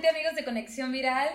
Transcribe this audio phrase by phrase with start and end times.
[0.00, 1.28] nuevamente amigos de Conexión Viral.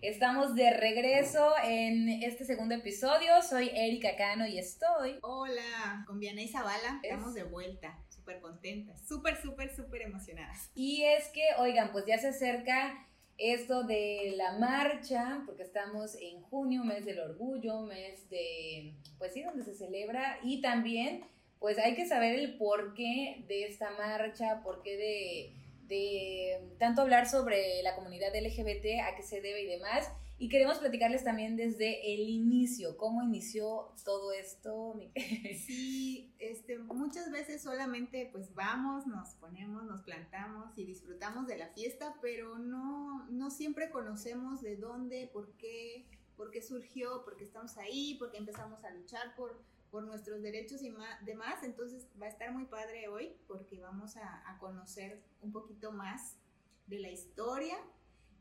[0.00, 3.42] Estamos de regreso en este segundo episodio.
[3.42, 5.18] Soy Erika Cano y estoy.
[5.20, 7.00] Hola, con Vianey Zavala.
[7.02, 10.70] Estamos de vuelta, súper contentas, súper, súper, súper emocionadas.
[10.74, 16.40] Y es que, oigan, pues ya se acerca esto de la marcha, porque estamos en
[16.40, 20.38] junio, mes del orgullo, mes de, pues sí, donde se celebra.
[20.42, 21.26] Y también,
[21.58, 27.82] pues hay que saber el porqué de esta marcha, porqué de de tanto hablar sobre
[27.82, 30.10] la comunidad LGBT, a qué se debe y demás.
[30.38, 35.00] Y queremos platicarles también desde el inicio, cómo inició todo esto.
[35.66, 41.68] Sí, este, muchas veces solamente pues vamos, nos ponemos, nos plantamos y disfrutamos de la
[41.68, 47.44] fiesta, pero no, no siempre conocemos de dónde, por qué, por qué surgió, por qué
[47.44, 49.58] estamos ahí, por qué empezamos a luchar por
[49.90, 51.62] por nuestros derechos y demás.
[51.62, 56.36] Entonces va a estar muy padre hoy porque vamos a, conocer un poquito más
[56.86, 57.76] de la historia,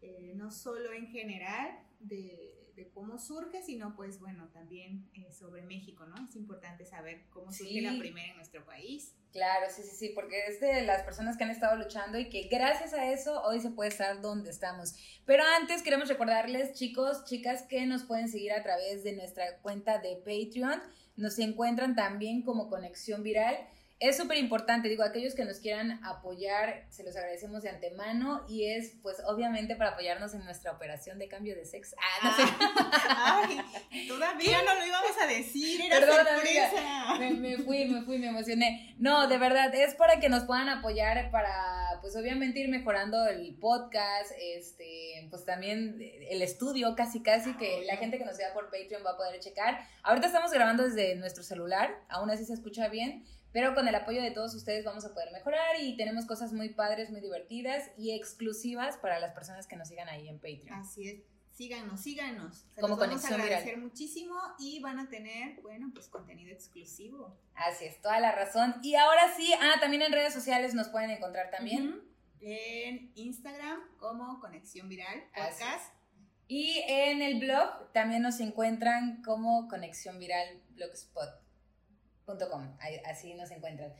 [0.02, 2.52] eh, no solo en general de,
[2.94, 6.16] cómo surge, sino pues bueno, también eh, sobre México, ¿no?
[6.28, 9.14] Es importante saber cómo surge la primera en nuestro país.
[9.36, 12.48] Claro, sí, sí, sí, porque es de las personas que han estado luchando y que
[12.48, 14.96] gracias a eso hoy se puede estar donde estamos.
[15.26, 20.00] Pero antes queremos recordarles, chicos, chicas, que nos pueden seguir a través de nuestra cuenta
[20.00, 20.82] de Patreon
[21.16, 23.56] nos encuentran también como Conexión Viral.
[23.98, 28.66] Es súper importante, digo, aquellos que nos quieran apoyar, se los agradecemos de antemano y
[28.66, 31.96] es, pues, obviamente para apoyarnos en nuestra operación de cambio de sexo.
[31.98, 32.52] Ah, no sé.
[33.88, 37.16] Ay, todavía no lo íbamos a decir, era Perdón, sorpresa.
[37.20, 38.96] Me, me, fui, me fui, me emocioné.
[39.00, 43.56] No, de verdad, es para que nos puedan apoyar para, pues, obviamente ir mejorando el
[43.56, 48.66] podcast, este, pues también el estudio, casi, casi, que la gente que nos vea por
[48.66, 49.88] Patreon va a poder checar.
[50.04, 53.24] Ahorita estamos grabando desde nuestro celular, aún así se escucha bien
[53.56, 56.74] pero con el apoyo de todos ustedes vamos a poder mejorar y tenemos cosas muy
[56.74, 60.74] padres, muy divertidas y exclusivas para las personas que nos sigan ahí en Patreon.
[60.74, 61.24] Así es.
[61.52, 62.66] Síganos, síganos.
[62.76, 67.40] Se Como vamos a agradecer muchísimo y van a tener, bueno, pues contenido exclusivo.
[67.54, 68.76] Así es, toda la razón.
[68.84, 72.02] Y ahora sí, ah, también en redes sociales nos pueden encontrar también.
[72.42, 75.94] En Instagram como Conexión Viral Podcast.
[76.50, 81.45] Y en el blog también nos encuentran como Conexión Viral Blogspot
[82.26, 83.94] com, así nos encuentran.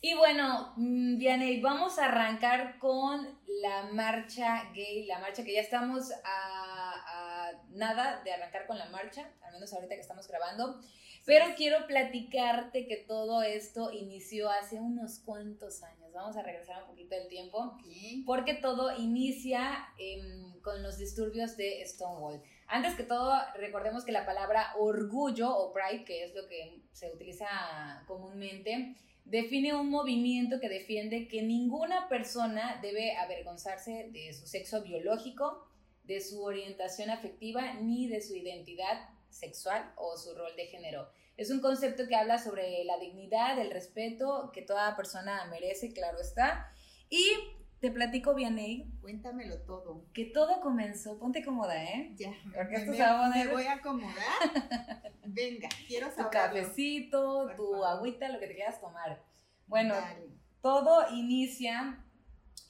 [0.00, 5.60] Y bueno, mm, Vianey, vamos a arrancar con la marcha gay, la marcha que ya
[5.60, 10.80] estamos a, nada de arrancar con la marcha, al menos ahorita que estamos grabando.
[11.24, 16.12] Pero quiero platicarte que todo esto inició hace unos cuantos años.
[16.12, 17.76] Vamos a regresar un poquito del tiempo.
[18.24, 22.40] Porque todo inicia em, con los disturbios de Stonewall.
[22.70, 27.10] Antes que todo, recordemos que la palabra orgullo o pride, que es lo que se
[27.10, 27.46] utiliza
[28.06, 35.66] comúnmente, define un movimiento que defiende que ninguna persona debe avergonzarse de su sexo biológico,
[36.04, 41.08] de su orientación afectiva, ni de su identidad sexual o su rol de género.
[41.38, 46.20] Es un concepto que habla sobre la dignidad, el respeto que toda persona merece, claro
[46.20, 46.70] está,
[47.08, 47.24] y
[47.80, 48.90] te platico, Vianey.
[49.00, 50.04] Cuéntamelo todo.
[50.12, 52.12] Que todo comenzó, ponte cómoda, ¿eh?
[52.16, 52.32] Ya.
[52.54, 53.46] Porque esto se va a poner...
[53.46, 54.14] Me voy a acomodar.
[55.24, 56.24] Venga, quiero saber.
[56.24, 59.22] Tu cafecito, tu agüita, lo que te quieras tomar.
[59.66, 59.94] Bueno,
[60.60, 62.04] todo inicia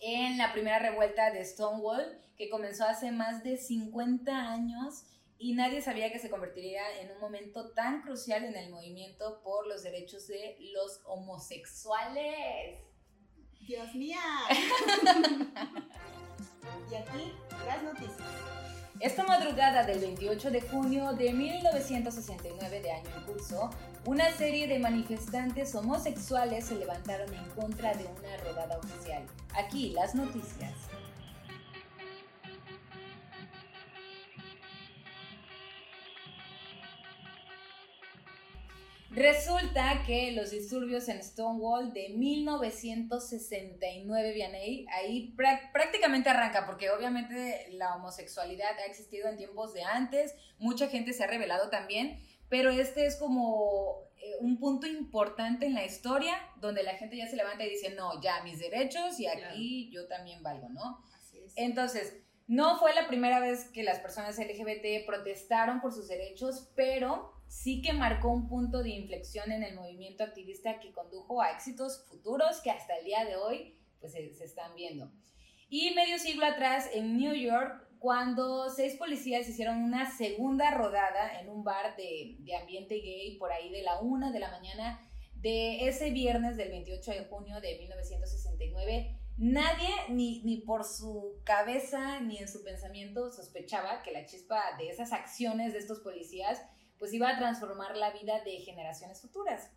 [0.00, 5.04] en la primera revuelta de Stonewall, que comenzó hace más de 50 años
[5.38, 9.68] y nadie sabía que se convertiría en un momento tan crucial en el movimiento por
[9.68, 12.80] los derechos de los homosexuales.
[13.68, 14.18] Dios mía.
[16.90, 17.32] y aquí
[17.66, 18.26] las noticias.
[18.98, 23.68] Esta madrugada del 28 de junio de 1969 de año en curso,
[24.06, 29.22] una serie de manifestantes homosexuales se levantaron en contra de una rodada oficial.
[29.54, 30.72] Aquí las noticias.
[39.10, 45.34] Resulta que los disturbios en Stonewall de 1969, Vianey, ahí
[45.72, 51.24] prácticamente arranca, porque obviamente la homosexualidad ha existido en tiempos de antes, mucha gente se
[51.24, 52.18] ha revelado también,
[52.50, 57.28] pero este es como eh, un punto importante en la historia donde la gente ya
[57.28, 61.02] se levanta y dice, no, ya mis derechos y aquí yo también valgo, ¿no?
[61.16, 61.54] Así es.
[61.56, 67.37] Entonces, no fue la primera vez que las personas LGBT protestaron por sus derechos, pero
[67.48, 72.04] sí que marcó un punto de inflexión en el movimiento activista que condujo a éxitos
[72.06, 75.10] futuros que hasta el día de hoy pues se, están viendo.
[75.68, 81.48] Y medio siglo atrás en New York, cuando seis policías hicieron una segunda rodada en
[81.48, 85.00] un bar de, de ambiente gay por ahí de la una de la mañana
[85.34, 92.20] de ese viernes del 28 de junio de 1969, nadie ni, ni por su cabeza
[92.20, 96.60] ni en su pensamiento sospechaba que la chispa de esas acciones de estos policías
[96.98, 99.70] pues iba a transformar la vida de generaciones futuras.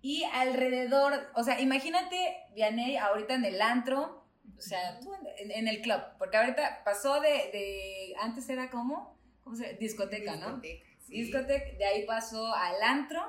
[0.00, 4.26] Y alrededor, o sea, imagínate, Vianney, ahorita en el antro,
[4.56, 9.56] o sea, tú en, el club, porque ahorita pasó de, de antes era como, ¿cómo
[9.56, 10.58] se Discoteca, ¿no?
[10.58, 13.22] Discoteca, Discoteca, de ahí pasó al antro,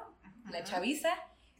[0.51, 1.13] la chaviza,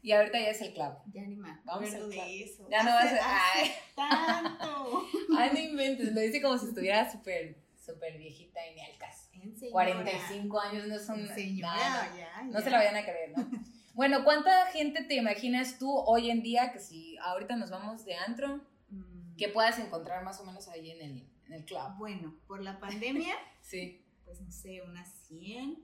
[0.06, 0.92] y ahorita ya es el club.
[1.12, 1.58] Ya ni más.
[1.64, 2.64] Vamos a de eso.
[2.70, 3.52] Ya no va a.
[3.54, 3.72] Ay.
[3.96, 5.04] Tanto.
[5.36, 6.12] Ay, no inventes.
[6.12, 7.56] Lo dice como si estuviera súper,
[7.86, 9.30] súper viejita y ni al caso.
[9.70, 11.26] 45 años no son.
[11.60, 13.46] Nada, ya, No se la vayan a creer, ¿no?
[13.94, 18.14] bueno, ¿cuánta gente te imaginas tú hoy en día que si ahorita nos vamos de
[18.16, 18.60] antro,
[18.90, 19.36] mm.
[19.36, 21.80] que puedas encontrar más o menos ahí en el, en el club?
[21.98, 23.34] Bueno, por la pandemia.
[23.62, 24.02] sí.
[24.24, 25.78] Pues no sé, unas 100.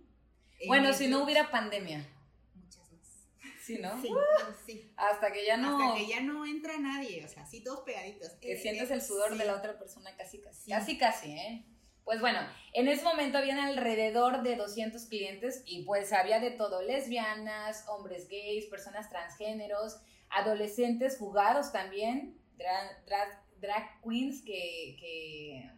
[0.67, 2.05] Bueno, si no hubiera pandemia.
[3.63, 4.03] Sí, ¿no?
[4.03, 4.09] Sí,
[4.67, 4.93] sí.
[4.97, 5.81] Hasta que ya no.
[5.81, 8.33] Hasta que ya no entra nadie, o sea, así todos pegaditos.
[8.41, 10.69] Que eh, sientes el sudor de la otra persona casi, casi.
[10.69, 11.65] Casi, casi, ¿eh?
[12.05, 12.41] Pues bueno,
[12.73, 18.29] en ese momento habían alrededor de 200 clientes y pues había de todo, lesbianas, hombres
[18.29, 23.05] gays, personas transgéneros, adolescentes jugados también, drag,
[23.61, 25.71] drag, queens que, que,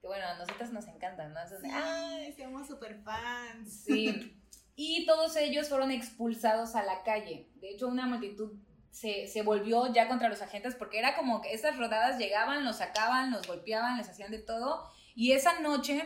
[0.00, 1.40] que, bueno, a nosotras nos encantan, ¿no?
[1.72, 3.84] Ay, somos super fans.
[3.84, 4.34] Sí,
[4.74, 7.50] y todos ellos fueron expulsados a la calle.
[7.56, 8.58] De hecho, una multitud
[8.90, 12.76] se, se, volvió ya contra los agentes porque era como que estas rodadas llegaban, los
[12.76, 14.88] sacaban, los golpeaban, les hacían de todo.
[15.18, 16.00] Y esa noche,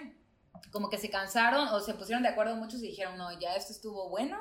[0.71, 3.71] como que se cansaron o se pusieron de acuerdo muchos y dijeron, no, ya esto
[3.71, 4.39] estuvo bueno.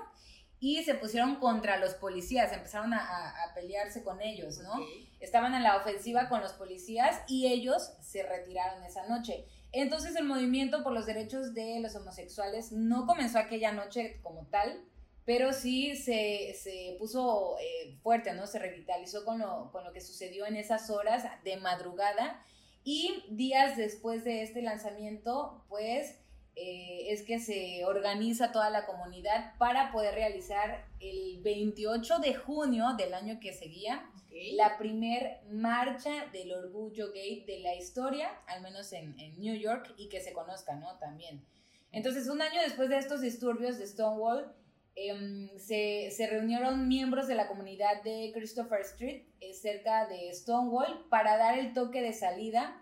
[0.61, 4.71] Y se pusieron contra los policías, empezaron a, a, pelearse con ellos, ¿no?
[5.19, 9.45] Estaban en la ofensiva con los policías y ellos se retiraron esa noche.
[9.73, 14.85] Entonces el movimiento por los derechos de los homosexuales no comenzó aquella noche como tal,
[15.25, 18.47] pero sí se, se puso eh, fuerte, ¿no?
[18.47, 22.41] Se revitalizó con lo, con lo que sucedió en esas horas de madrugada
[22.83, 26.17] y días después de este lanzamiento, pues
[26.55, 32.93] eh, es que se organiza toda la comunidad para poder realizar el 28 de junio
[32.97, 34.05] del año que seguía
[34.53, 39.93] la primer marcha del orgullo gay de la historia, al menos en, en, New York,
[39.97, 40.97] y que se conozca, ¿no?
[40.99, 41.45] También.
[41.91, 44.51] Entonces, un año después de estos disturbios de Stonewall,
[44.95, 51.05] em, se, se, reunieron miembros de la comunidad de Christopher Street, eh, cerca de Stonewall,
[51.09, 52.77] para dar el toque de salida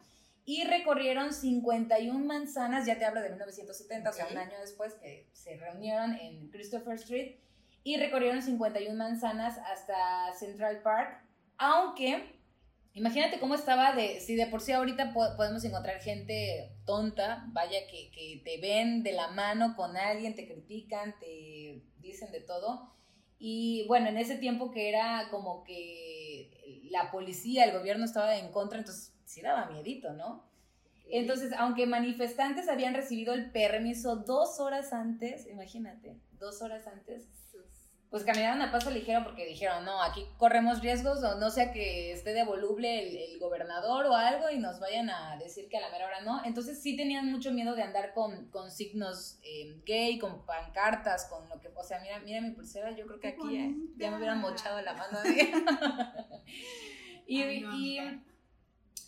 [0.46, 5.28] y recorrieron 51 manzanas, ya te hablo de 1970, o sea, un año después que
[5.32, 7.36] se reunieron en Christopher Street,
[7.84, 11.24] y recorrieron 51 manzanas hasta Central Park,
[11.58, 12.39] aunque,
[12.94, 18.12] imagínate cómo estaba de, si de por sí ahorita podemos encontrar gente tonta, vaya que,
[18.12, 22.94] que te ven de la mano con alguien, te critican, te dicen de todo.
[23.38, 28.52] Y bueno, en ese tiempo que era como que la policía, el gobierno estaba en
[28.52, 30.50] contra, entonces sí daba miedito, ¿no?
[31.12, 37.28] Entonces, aunque manifestantes habían recibido el permiso dos horas antes, imagínate, dos horas antes,
[38.10, 42.12] pues caminaron a paso ligero porque dijeron, no, aquí corremos riesgos o no sea que
[42.12, 45.92] esté de voluble el, gobernador o algo y nos vayan a decir que a la
[45.92, 46.44] mera hora no.
[46.44, 51.48] Entonces sí tenían mucho miedo de andar con, con signos eh, gay, con pancartas, con
[51.50, 54.42] lo que, o sea, mira, mira mi pulsera, yo creo que aquí ya me hubieran
[54.42, 55.20] mochado la mano.
[57.28, 58.00] y, y,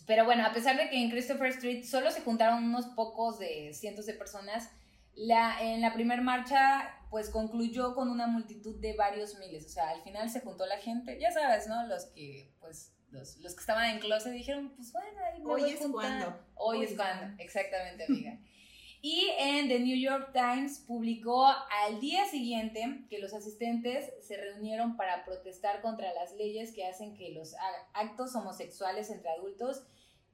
[0.06, 3.72] pero bueno, a pesar de que en Christopher Street solo se juntaron unos pocos de
[3.74, 4.70] cientos de personas,
[5.14, 9.66] la, en la primera marcha, pues concluyó con una multitud de varios miles.
[9.66, 11.86] O sea, al final se juntó la gente, ya sabes, ¿no?
[11.86, 15.60] Los que, pues, los, los que estaban en closet dijeron, pues bueno, ahí me Hoy
[15.60, 16.40] voy es cuando.
[16.54, 18.38] Hoy, es cuando, exactamente, amiga.
[19.02, 24.96] y en The New York Times publicó al día siguiente que los asistentes se reunieron
[24.96, 27.54] para protestar contra las leyes que hacen que los
[27.92, 29.82] actos homosexuales entre adultos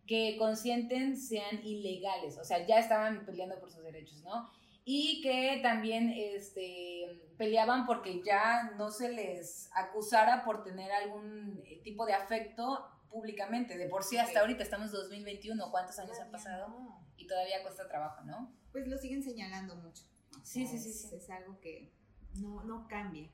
[0.07, 2.39] que consienten sean ilegales.
[2.39, 4.49] O sea, ya estaban peleando por sus derechos, ¿no?
[4.91, 11.83] Y que también este, peleaban porque ya no se les acusara por tener algún eh,
[11.85, 13.77] tipo de afecto públicamente.
[13.77, 16.75] De por sí hasta ahorita estamos en 2021, ¿cuántos años han pasado?
[17.19, 18.51] Y todavía cuesta trabajo, ¿no?
[18.73, 20.05] Pues lo siguen señalando mucho.
[20.43, 21.15] Sí, sí, sí, sí.
[21.15, 21.93] Es algo que
[22.41, 23.31] no, no cambia.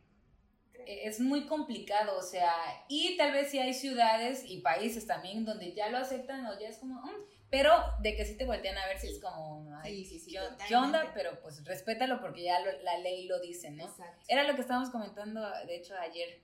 [0.88, 2.52] Es muy complicado, o sea,
[2.88, 6.66] y tal vez sí hay ciudades y países también donde ya lo aceptan o ya
[6.66, 7.70] es como, mm", pero
[8.00, 11.12] de que sí te voltean a ver si es como, sí, sí, sí, ¿qué, onda?
[11.14, 13.94] Pero pues respétalo porque ya la ley lo dice, ¿no?
[14.26, 16.42] Era lo que estábamos comentando, de hecho, ayer.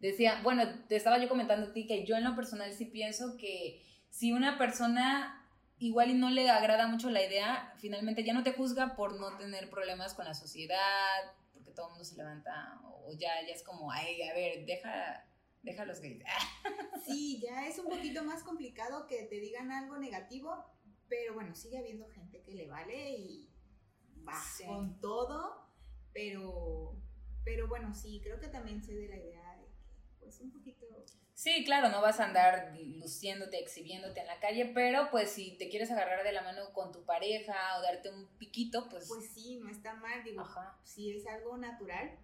[0.00, 3.38] Decía, bueno, te estaba yo comentando a ti que yo en lo personal sí pienso
[3.38, 8.42] que si una persona igual y no le agrada mucho la idea, finalmente ya no
[8.42, 11.22] te juzga por no tener problemas con la sociedad,
[11.54, 15.26] porque todo el mundo se levanta, o ya, ya es como, ay, a ver, deja,
[15.62, 16.22] deja los gays.
[17.10, 20.64] Sí, ya es un poquito más complicado que te digan algo negativo,
[21.08, 23.50] pero bueno, sigue habiendo gente que le vale y
[24.26, 25.68] va con todo,
[26.12, 26.96] pero,
[27.44, 29.80] pero bueno, sí, creo que también soy de la idea de que
[30.18, 30.86] pues un poquito...
[31.34, 35.70] Sí, claro, no vas a andar luciéndote, exhibiéndote en la calle, pero pues si te
[35.70, 39.08] quieres agarrar de la mano con tu pareja o darte un piquito, pues...
[39.08, 40.46] Pues sí, no está mal, digo,
[40.84, 42.18] si es algo natural,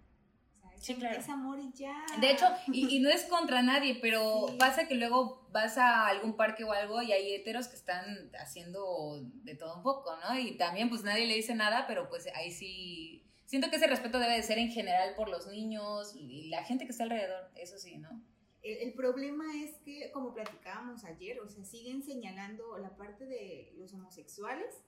[0.86, 1.18] Sí, claro.
[1.18, 2.06] Es amor y ya.
[2.20, 6.62] De hecho, y, no es contra nadie, pero pasa que luego vas a algún parque
[6.62, 10.38] o algo y hay heteros que están haciendo de todo un poco, ¿no?
[10.38, 13.24] Y también pues nadie le dice nada, pero pues ahí sí...
[13.46, 16.84] Siento que ese respeto debe de ser en general por los niños y la gente
[16.84, 18.22] que está alrededor, eso sí, ¿no?
[18.62, 23.72] El, el problema es que, como platicábamos ayer, o sea, siguen señalando la parte de
[23.76, 24.84] los homosexuales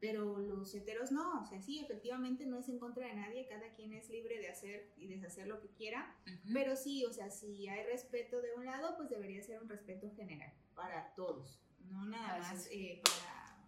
[0.00, 3.74] pero los heteros no, o sea, sí, efectivamente no es en contra de nadie, cada
[3.74, 6.16] quien es libre de hacer y deshacer lo que quiera,
[6.52, 10.10] pero sí, o sea, si hay respeto de un lado, pues debería ser un respeto
[10.14, 13.66] general para todos, no nada más eh, para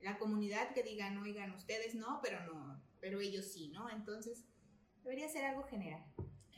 [0.00, 3.88] la comunidad que digan, oigan, ustedes no, pero no, pero ellos sí, ¿no?
[3.90, 4.44] Entonces,
[5.02, 6.04] debería ser algo general.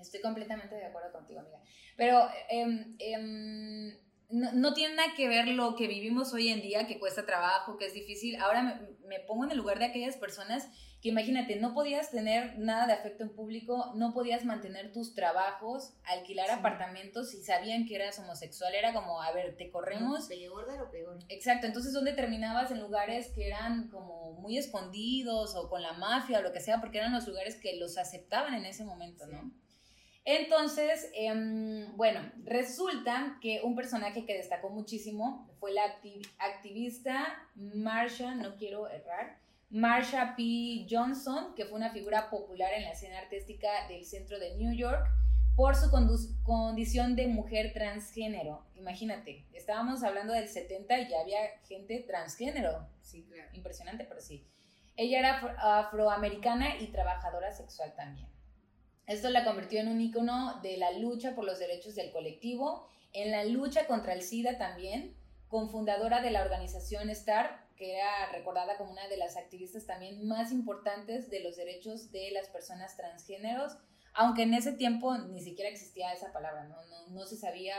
[0.00, 1.62] Estoy completamente de acuerdo contigo, amiga.
[1.96, 4.00] Pero, eh, eh,
[4.32, 7.86] no, tiene nada que ver lo que vivimos hoy en día, que cuesta trabajo, que
[7.86, 8.36] es difícil.
[8.36, 10.68] Ahora me, pongo en el lugar de aquellas personas
[11.02, 15.94] que imagínate, no podías tener nada de afecto en público, no podías mantener tus trabajos,
[16.04, 18.74] alquilar apartamentos y sabían que eras homosexual.
[18.74, 20.28] Era como, a ver, te corremos.
[20.28, 21.18] peor de lo peor.
[21.28, 22.70] Exacto, entonces ¿dónde terminabas?
[22.70, 26.80] En lugares que eran como muy escondidos o con la mafia o lo que sea,
[26.80, 29.52] porque eran los lugares que los aceptaban en ese momento, ¿no?
[30.24, 35.82] Entonces, em, bueno, resulta que un personaje que destacó muchísimo fue la
[36.38, 39.38] activista Marsha, no quiero errar,
[39.70, 40.86] Marsha P.
[40.88, 45.08] Johnson, que fue una figura popular en la escena artística del centro de New York
[45.56, 45.90] por su
[46.44, 48.64] condición de mujer transgénero.
[48.76, 52.86] Imagínate, estábamos hablando del 70 y ya había gente transgénero.
[53.00, 53.48] Sí, claro.
[53.54, 54.46] Impresionante, pero sí.
[54.96, 58.28] Ella era afroamericana y trabajadora sexual también.
[59.06, 63.30] Esto la convirtió en un icono de la lucha por los derechos del colectivo, en
[63.30, 65.16] la lucha contra el SIDA también,
[65.48, 70.52] cofundadora de la organización STAR, que era recordada como una de las activistas también más
[70.52, 73.76] importantes de los derechos de las personas transgéneros,
[74.14, 76.76] aunque en ese tiempo ni siquiera existía esa palabra, no,
[77.08, 77.76] no, se sabía,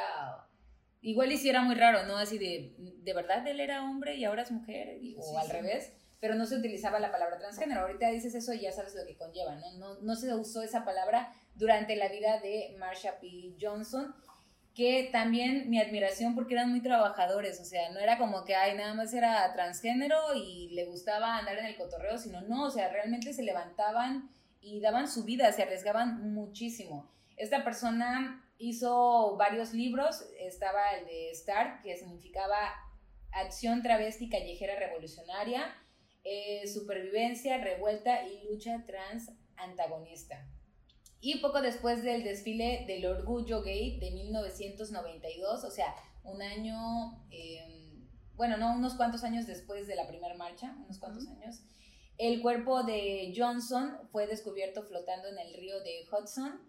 [1.01, 2.17] igual hiciera muy raro, ¿no?
[2.17, 4.99] Así de, ¿de verdad él era hombre y ahora es mujer?
[5.17, 7.81] o al revés pero no se utilizaba la palabra transgénero.
[7.81, 9.73] Ahorita dices eso y ya sabes lo que conlleva, ¿no?
[9.73, 13.57] No, no se usó esa palabra durante la vida de Marsha P.
[13.59, 14.15] Johnson,
[14.73, 18.77] que también mi admiración porque eran muy trabajadores, o sea, no era como que, ay,
[18.77, 22.87] nada más era transgénero y le gustaba andar en el cotorreo, sino no, o sea,
[22.87, 24.29] realmente se levantaban
[24.61, 27.11] y daban su vida, se arriesgaban muchísimo.
[27.35, 32.55] Esta persona hizo varios libros, estaba el de START, que significaba
[33.33, 35.65] Acción Travesti Callejera Revolucionaria,
[36.23, 40.47] eh, supervivencia, revuelta y lucha trans antagonista.
[41.19, 48.07] Y poco después del desfile del orgullo gay de 1992, o sea, un año, em,
[48.35, 51.61] bueno, no, unos cuantos años después de la primera marcha, unos cuantos años,
[52.17, 56.61] el cuerpo de Johnson fue descubierto flotando en el río de Hudson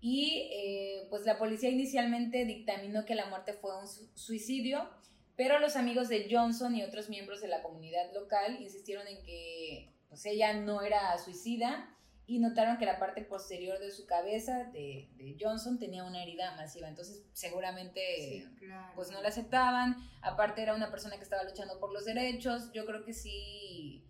[0.00, 4.88] y eh, pues la policía inicialmente dictaminó que la muerte fue un suicidio,
[5.36, 9.92] pero los amigos de Johnson y otros miembros de la comunidad local insistieron en que
[10.08, 11.92] pues, ella no era suicida
[12.26, 16.88] y notaron que la parte posterior de su cabeza de, Johnson tenía una herida masiva.
[16.88, 18.48] Entonces, seguramente,
[18.96, 19.96] pues no la aceptaban.
[20.22, 22.72] Aparte, era una persona que estaba luchando por los derechos.
[22.72, 24.04] Yo creo que sí,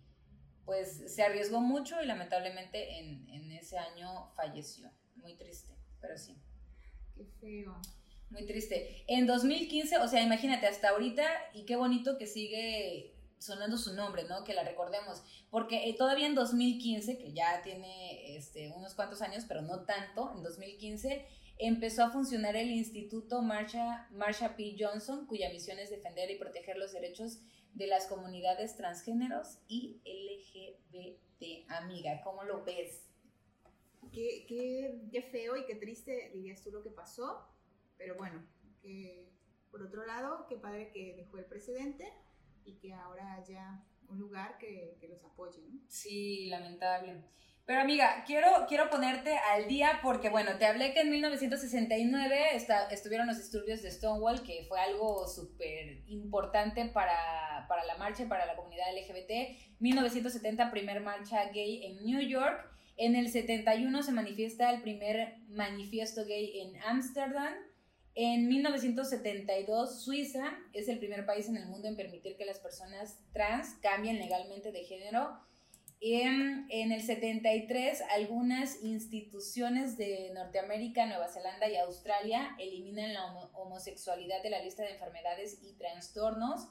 [0.65, 4.89] pues se arriesgó mucho y lamentablemente en, en ese año falleció.
[5.17, 6.41] Muy triste, pero sí.
[7.15, 7.79] Qué feo.
[8.29, 9.03] Muy triste.
[9.07, 14.25] En 2015, o sea, imagínate, hasta ahorita, y qué bonito que sigue sonando su nombre,
[14.25, 14.43] ¿no?
[14.43, 15.23] Que la recordemos.
[15.49, 20.33] Porque eh, todavía en 2015, que ya tiene este, unos cuantos años, pero no tanto,
[20.35, 21.25] en 2015
[21.59, 24.75] empezó a funcionar el Instituto Marsha, Marsha P.
[24.77, 27.39] Johnson, cuya misión es defender y proteger los derechos
[27.73, 31.71] de las comunidades transgéneros y LGBT.
[31.71, 33.05] Amiga, ¿cómo lo ves?
[34.11, 37.47] Qué, qué, qué feo y qué triste dirías tú lo que pasó
[37.97, 38.45] pero bueno,
[39.71, 42.11] por otro lado, qué padre que dejó el presidente
[42.63, 45.79] y que ahora haya un lugar que, que los apoye, ¿no?
[45.87, 47.23] Sí, lamentable.
[47.67, 52.55] Pero amiga, quiero, quiero ponerte al día porque, bueno, te hablé que en 1969
[52.91, 58.27] estuvieron los disturbios de Stonewall, que fue algo súper importante para, para la marcha y
[58.27, 59.57] para la comunidad LGBT.
[59.79, 62.71] 1970, primer marcha gay en New York.
[62.95, 67.53] En el 71 se manifiesta el primer manifiesto gay en Ámsterdam.
[68.19, 73.19] En 1972, Suiza es el primer país en el mundo en permitir que las personas
[73.31, 75.39] trans cambien legalmente de género.
[76.01, 84.41] En, en, el 73, algunas instituciones de Norteamérica, Nueva Zelanda y Australia eliminan la homosexualidad
[84.41, 86.69] de la lista de enfermedades y trastornos.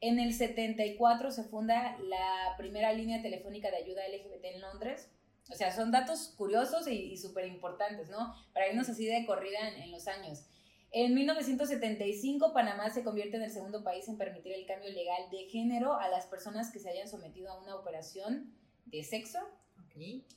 [0.00, 5.10] En el 74 se funda la primera línea telefónica de ayuda LGBT en Londres.
[5.50, 8.34] O sea, son datos curiosos y, súper importantes, ¿no?
[8.54, 10.46] Para irnos así de corrida en, en los años.
[10.92, 15.48] En 1975, Panamá se convierte en el segundo país en permitir el cambio legal de
[15.50, 18.54] género a las personas que se hayan sometido a una operación
[18.86, 19.38] de sexo.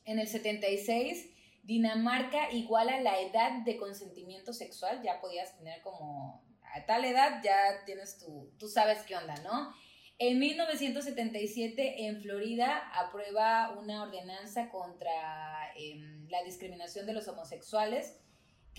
[0.06, 1.30] En el 76,
[1.64, 5.02] Dinamarca iguala la edad de consentimiento sexual.
[5.04, 6.42] Ya podías tener como
[6.74, 9.74] a tal edad, ya tienes tu, tú sabes qué onda, ¿no?
[10.18, 18.20] En 1977, en Florida, aprueba una ordenanza contra em, la discriminación de los homosexuales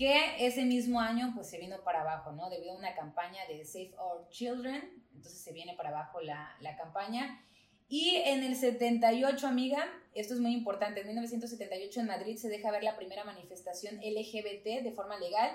[0.01, 2.49] que ese mismo año pues se vino para abajo, ¿no?
[2.49, 4.81] Debido a una campaña de Save Our Children,
[5.13, 7.39] entonces se viene para abajo la, la campaña.
[7.87, 12.71] Y en el 78, amiga, esto es muy importante, en 1978 en Madrid se deja
[12.71, 15.51] ver la primera manifestación LGBT de forma legal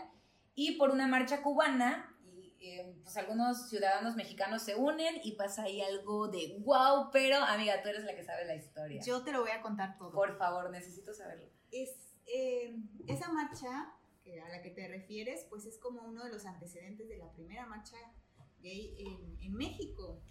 [0.55, 5.65] y por una marcha cubana, y, eh, pues algunos ciudadanos mexicanos se unen y pasa
[5.65, 9.03] ahí algo de wow, pero amiga, tú eres la que sabe la historia.
[9.05, 10.13] Yo te lo voy a contar todo.
[10.13, 11.49] Por favor, necesito saberlo.
[11.73, 12.77] Es, eh,
[13.09, 13.96] esa marcha
[14.45, 17.67] a la que te refieres, pues es como uno de los antecedentes de la primera
[17.67, 17.97] marcha
[18.61, 20.23] gay en, en México.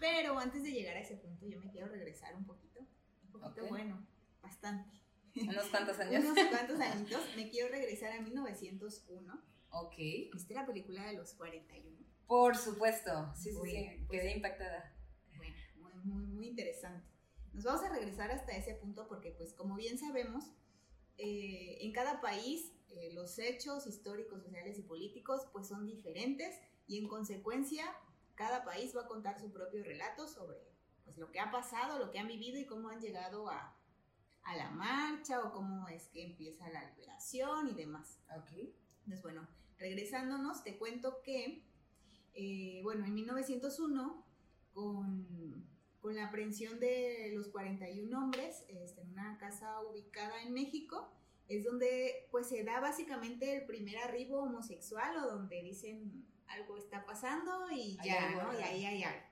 [0.00, 2.80] Pero antes de llegar a ese punto, yo me quiero regresar un poquito.
[3.24, 4.06] Un poquito bueno,
[4.40, 4.98] bastante.
[5.34, 6.24] ¿Unos cuantos años?
[6.24, 7.20] Unos cuantos añitos.
[7.36, 9.42] Me quiero regresar a 1901.
[9.70, 9.96] Ok.
[10.32, 11.98] ¿Viste la película de los 41?
[12.26, 13.32] Por supuesto.
[13.34, 14.04] Sí, sí, sí.
[14.06, 14.94] Pues, Quedé impactada.
[15.36, 17.06] Bueno, muy, muy, muy interesante.
[17.52, 20.44] Nos vamos a regresar hasta ese punto porque, pues, como bien sabemos,
[21.16, 26.98] eh, en cada país eh, los hechos históricos, sociales y políticos pues son diferentes y
[26.98, 27.84] en consecuencia
[28.34, 30.58] cada país va a contar su propio relato sobre
[31.04, 33.76] pues, lo que ha pasado, lo que han vivido y cómo han llegado a,
[34.44, 38.20] a la marcha o cómo es que empieza la liberación y demás.
[38.36, 38.52] Ok.
[39.00, 39.46] Entonces, bueno,
[39.78, 41.64] regresándonos, te cuento que,
[42.34, 44.24] eh, bueno, en 1901,
[44.72, 45.66] con,
[46.00, 51.10] con, la aprehensión de los 41 hombres este, en una casa ubicada en México,
[51.48, 57.04] es donde pues se da básicamente el primer arribo homosexual o donde dicen algo está
[57.04, 58.58] pasando y ya, ¿no?
[58.58, 59.26] Y ahí hay algo.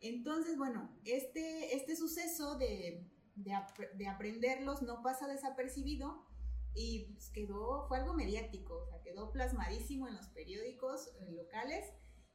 [0.00, 6.26] Entonces, bueno, este, este suceso de, de, aprenderlos no pasa desapercibido
[6.74, 11.84] y pues, quedó, fue algo mediático, o sea, quedó plasmadísimo en los periódicos locales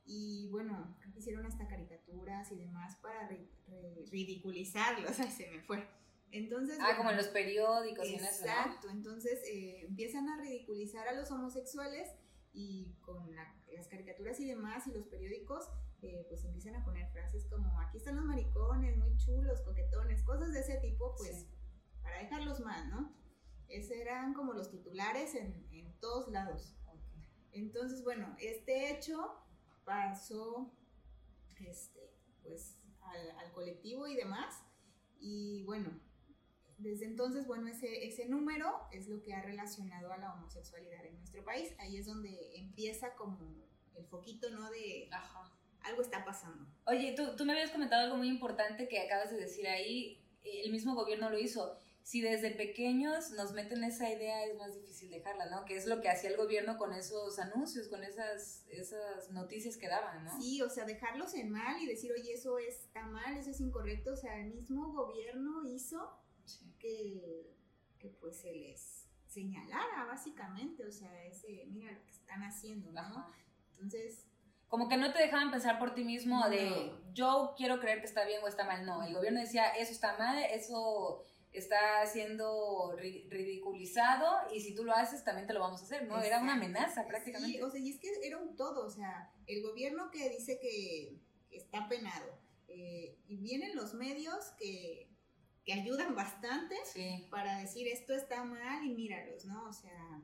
[0.04, 3.28] y bueno, hicieron hasta caricaturas y demás para
[4.12, 5.88] ridiculizarlos, ay, se me fue.
[6.36, 12.10] Entonces, ah, como en los periódicos Exacto, entonces eh, empiezan a ridiculizar a los homosexuales
[12.52, 15.70] y con las caricaturas y demás y los periódicos,
[16.02, 20.52] eh, pues empiezan a poner frases como aquí están los maricones, muy chulos, coquetones, cosas
[20.52, 21.48] de ese tipo, pues
[22.04, 23.14] para dejarlos mal, ¿no?
[23.70, 26.76] Esos eran como los titulares en, en todos lados.
[27.54, 29.40] Entonces, bueno, este hecho
[29.86, 30.70] pasó
[31.62, 34.62] este, pues, al, al colectivo y demás.
[35.18, 35.90] Y bueno,
[36.78, 41.16] desde entonces, bueno, ese, ese número es lo que ha relacionado a la homosexualidad en
[41.18, 41.74] nuestro país.
[41.80, 44.70] Ahí es donde empieza como el foquito, ¿no?
[44.70, 45.10] De
[45.82, 46.66] algo está pasando.
[46.86, 50.22] Oye, tú, tú me habías comentado algo muy importante que acabas de decir ahí.
[50.44, 51.78] El mismo gobierno lo hizo.
[52.04, 55.66] Si desde pequeños nos meten esa idea, es más difícil dejarla, ¿no?
[55.66, 59.88] Que es lo que hacía el gobierno con esos anuncios, con esas, esas noticias que
[59.88, 60.40] daban, ¿no?
[60.40, 64.14] Sí, o sea, dejarlos en mal y decir, oye, eso está mal, eso es incorrecto.
[64.14, 66.25] O sea, el mismo gobierno hizo
[66.80, 67.56] que,
[68.00, 73.28] que, pues se les señalara básicamente, o sea, ese, mira lo que están haciendo, ¿no?
[73.72, 74.28] Entonces...
[74.68, 78.26] Como que no te dejaban pensar por ti mismo de yo quiero creer que está
[78.26, 81.24] bien o está mal, no, el gobierno decía eso está mal, eso
[81.56, 86.22] está siendo ridiculizado y si tú lo haces también te lo vamos a hacer, ¿no?
[86.22, 87.58] Era una amenaza prácticamente.
[87.58, 90.60] Sí, o sea, y es que era un todo, o sea, el gobierno que dice
[90.60, 91.18] que,
[91.52, 95.10] está penado eh, y vienen los medios que
[95.66, 96.76] que ayudan bastante
[97.32, 99.68] para decir esto está mal y míralos, ¿no?
[99.68, 100.22] O sea,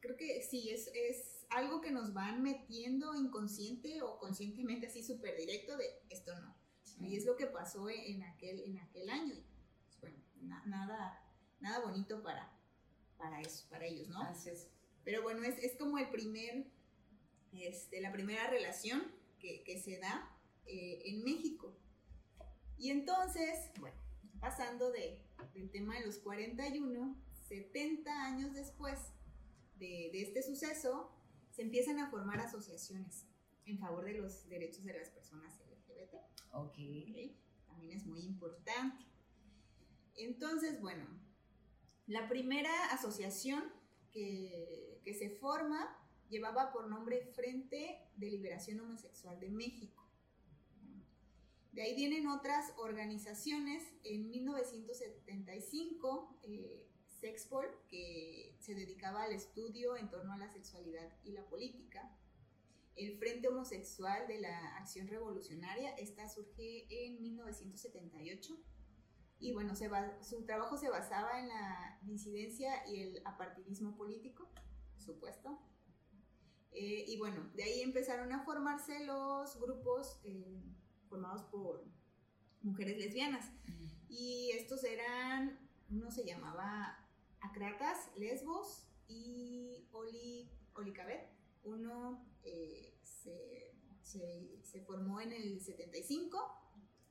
[0.00, 5.36] creo que sí, es, es algo que nos van metiendo inconsciente o conscientemente así súper
[5.36, 6.56] directo de esto no.
[7.00, 9.34] Y es lo que pasó en aquel, en aquel año.
[9.34, 9.44] Y,
[10.00, 10.14] pues, bueno,
[10.66, 11.22] nada,
[11.60, 12.52] nada bonito para,
[13.16, 14.20] para, eso, para ellos, ¿no?
[14.22, 14.68] Así es.
[15.04, 16.66] Pero bueno, es, es como el primer,
[17.52, 20.36] este, la primera relación que, que se da
[20.66, 21.76] eh, en México.
[22.78, 23.97] Y entonces, bueno,
[24.40, 25.20] pasando de,
[25.54, 27.16] del tema de los 41,
[27.48, 28.98] 70 años después
[29.78, 31.12] de, de este suceso,
[31.50, 33.26] se empiezan a formar asociaciones
[33.64, 36.14] en favor de los derechos de las personas LGBT.
[36.52, 36.78] Ok.
[36.78, 37.36] ¿ok?
[37.66, 39.04] También es muy importante.
[40.16, 41.06] Entonces, bueno,
[42.06, 43.64] la primera asociación
[44.10, 45.96] que, que se forma
[46.28, 49.97] llevaba por nombre Frente de Liberación Homosexual de México.
[51.78, 53.84] De ahí vienen otras organizaciones.
[54.02, 56.84] En 1975, eh,
[57.20, 62.18] Sexpol, que se dedicaba al estudio en torno a la sexualidad y la política.
[62.96, 68.58] El Frente Homosexual de la Acción Revolucionaria, esta surge en 1978.
[69.38, 74.50] Y bueno, se ba- su trabajo se basaba en la disidencia y el apartidismo político,
[74.94, 75.60] por supuesto.
[76.72, 80.64] Eh, y bueno, de ahí empezaron a formarse los grupos eh,
[81.08, 81.84] formados por
[82.62, 83.50] mujeres lesbianas.
[84.08, 85.58] Y estos eran,
[85.90, 87.06] uno se llamaba
[87.40, 91.28] Acratas, Lesbos y Oli, Olicabet.
[91.64, 96.38] Uno eh, se, se- se formó en el 75,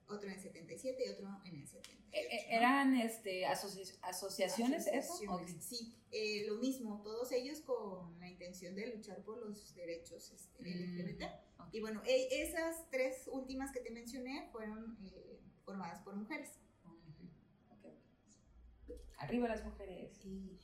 [0.08, 2.04] otro en el 77 y otro en el 78.
[2.14, 2.58] Eh, eh, ¿no?
[2.58, 5.14] ¿Eran este, asoci- asociaciones, eso?
[5.14, 5.62] Asociaciones, Ok.
[5.62, 10.64] Sí, eh, lo mismo, todos ellos con la intención de luchar por los derechos este,
[10.64, 10.98] Mm,
[11.72, 16.60] Y bueno, e- esas tres últimas que te mencioné fueron eh, formadas por mujeres.
[19.20, 20.24] Arriba las mujeres.
[20.24, 20.60] Y,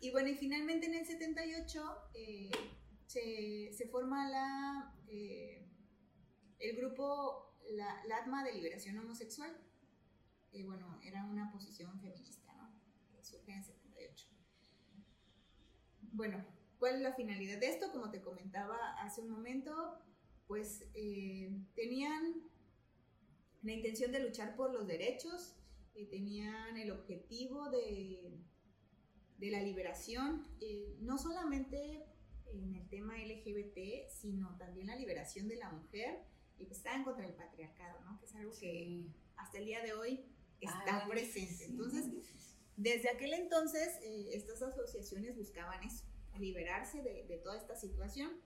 [0.00, 2.50] y bueno, y finalmente en el 78 eh,
[3.06, 5.66] se, se forma la, eh,
[6.58, 9.50] el grupo la, LATMA de Liberación Homosexual.
[10.66, 12.70] bueno, era una posición feminista, ¿no?
[13.22, 14.28] Surge en el 78.
[16.12, 16.44] Bueno,
[16.84, 17.90] ¿cuál es la finalidad de esto?
[17.90, 19.98] Como te comentaba hace un momento,
[20.46, 22.42] pues eh, tenían
[23.62, 25.56] la intención de luchar por los derechos,
[25.94, 28.38] eh, tenían el objetivo de,
[29.38, 32.04] de la liberación, eh, no solamente
[32.52, 36.18] en el tema LGBT, sino también la liberación de la mujer,
[36.58, 38.18] y pues estaban contra el patriarcado, ¿no?
[38.18, 40.26] Que es algo que hasta el día de hoy
[40.60, 41.64] está Ay, presente.
[41.64, 41.70] sí.
[41.70, 42.10] Entonces,
[42.76, 46.04] desde aquel entonces, estas asociaciones buscaban eso,
[46.38, 48.40] liberarse de, de toda esta situación.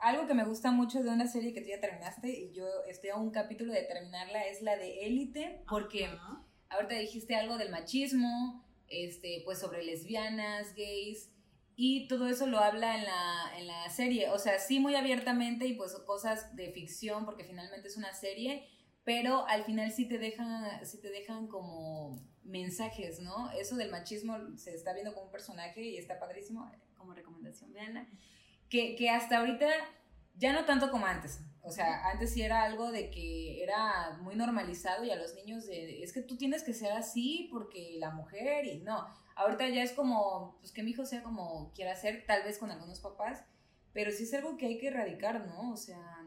[0.00, 3.10] Algo que me gusta mucho de una serie que tú ya terminaste y yo estoy
[3.10, 6.44] a un capítulo de terminarla es la de Élite, porque Ajá.
[6.68, 11.30] ahorita dijiste algo del machismo, este, pues sobre lesbianas, gays,
[11.76, 14.30] y todo eso lo habla en la, en la serie.
[14.30, 18.66] O sea, sí muy abiertamente y pues cosas de ficción, porque finalmente es una serie,
[19.04, 23.50] pero al final sí te dejan, sí te dejan como mensajes, ¿no?
[23.52, 28.06] Eso del machismo se está viendo como un personaje y está padrísimo, como recomendación, veanla.
[28.68, 29.68] Que, que hasta ahorita
[30.36, 31.40] ya no tanto como antes.
[31.62, 35.66] O sea, antes sí era algo de que era muy normalizado y a los niños
[35.66, 39.06] de, es que tú tienes que ser así porque la mujer y no.
[39.34, 42.70] Ahorita ya es como, pues que mi hijo sea como quiera ser, tal vez con
[42.70, 43.44] algunos papás,
[43.92, 45.72] pero sí es algo que hay que erradicar, ¿no?
[45.72, 46.24] O sea,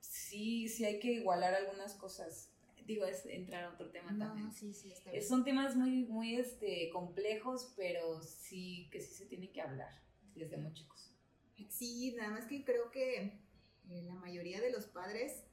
[0.00, 2.50] sí, sí hay que igualar algunas cosas.
[2.86, 4.52] Digo, es entrar a otro tema también.
[4.52, 5.22] Sí, sí, está bien.
[5.24, 9.92] Son temas muy, muy este, complejos, pero sí que sí se tiene que hablar
[10.34, 11.12] desde muy chicos.
[11.68, 13.16] Sí, nada más que creo que
[13.88, 15.44] eh, la mayoría de los padres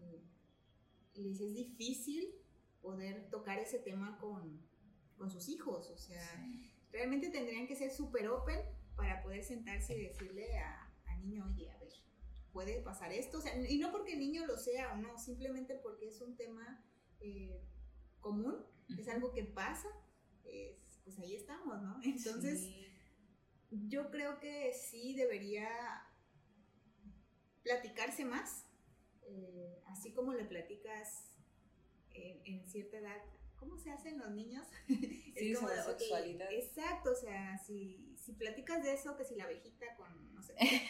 [0.00, 0.22] eh,
[1.14, 2.34] les es difícil
[2.80, 4.60] poder tocar ese tema con,
[5.16, 5.88] con sus hijos.
[5.90, 6.44] O sea,
[6.90, 8.58] realmente tendrían que ser súper open
[8.96, 11.92] para poder sentarse y decirle a- al niño, oye, a ver,
[12.52, 13.38] puede pasar esto.
[13.38, 16.36] O sea, y no porque el niño lo sea o no, simplemente porque es un
[16.36, 16.84] tema
[17.20, 17.60] eh,
[18.20, 18.56] común,
[18.98, 19.88] es algo que pasa,
[20.44, 22.00] es- pues ahí estamos, ¿no?
[22.04, 22.86] Entonces, Sí.
[23.70, 25.68] yo creo que sí debería
[27.62, 28.66] platicarse más,
[29.22, 31.36] eh, así como le platicas
[32.10, 33.22] en, en cierta edad.
[33.56, 34.66] ¿Cómo se hacen los niños?
[35.34, 36.52] Sí, sobre de, ok, sexualidad.
[36.52, 40.54] exacto, o sea, si, si platicas de eso, que si la abejita con no sé
[40.60, 40.82] qué,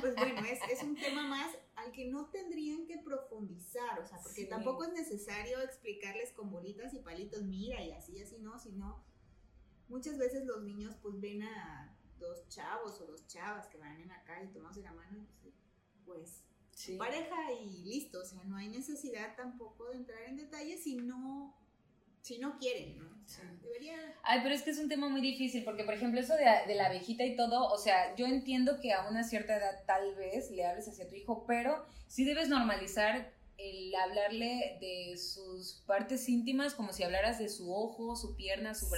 [0.00, 4.18] pues bueno, es, es un tema más al que no tendrían que profundizar, o sea,
[4.22, 4.48] porque Sí.
[4.48, 9.02] tampoco es necesario explicarles con bolitas y palitos, mira, y así, así, no, sino
[9.88, 14.08] muchas veces los niños pues ven a dos chavos o dos chavas que van en
[14.08, 15.54] la calle tomados de la mano, y, pues,
[16.04, 16.96] pues Sí.
[16.98, 21.56] pareja y listo, o sea, no hay necesidad tampoco de entrar en detalles si no,
[22.26, 23.04] si no quieren, ¿no?
[23.24, 23.58] O sea, Sí.
[23.62, 23.94] debería...
[24.22, 26.74] Ay, pero es que es un tema muy difícil, porque por ejemplo eso de, de
[26.74, 30.50] la abejita y todo, o sea, yo entiendo que a una cierta edad tal vez
[30.50, 36.74] le hables hacia tu hijo, pero sí debes normalizar el hablarle de sus partes íntimas
[36.74, 38.90] como si hablaras de su ojo, su pierna, su Sí.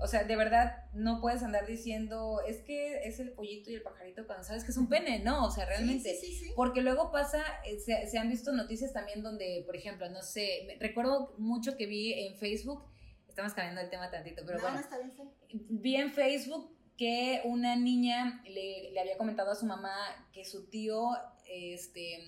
[0.00, 3.82] O sea, de verdad no puedes andar diciendo, es que es el pollito y el
[3.82, 6.14] pajarito cuando sabes que es un pene, no, o sea, realmente.
[6.14, 6.52] Sí, sí, sí.
[6.54, 10.76] Porque luego pasa, eh, se, se han visto noticias también donde, por ejemplo, no sé,
[10.80, 12.84] recuerdo mucho que vi en Facebook,
[13.26, 15.22] estamos cambiando el tema tantito, pero no, bueno, no está bien, sí.
[15.68, 19.96] vi en Facebook que una niña le, le había comentado a su mamá
[20.32, 21.10] que su tío,
[21.48, 22.18] este,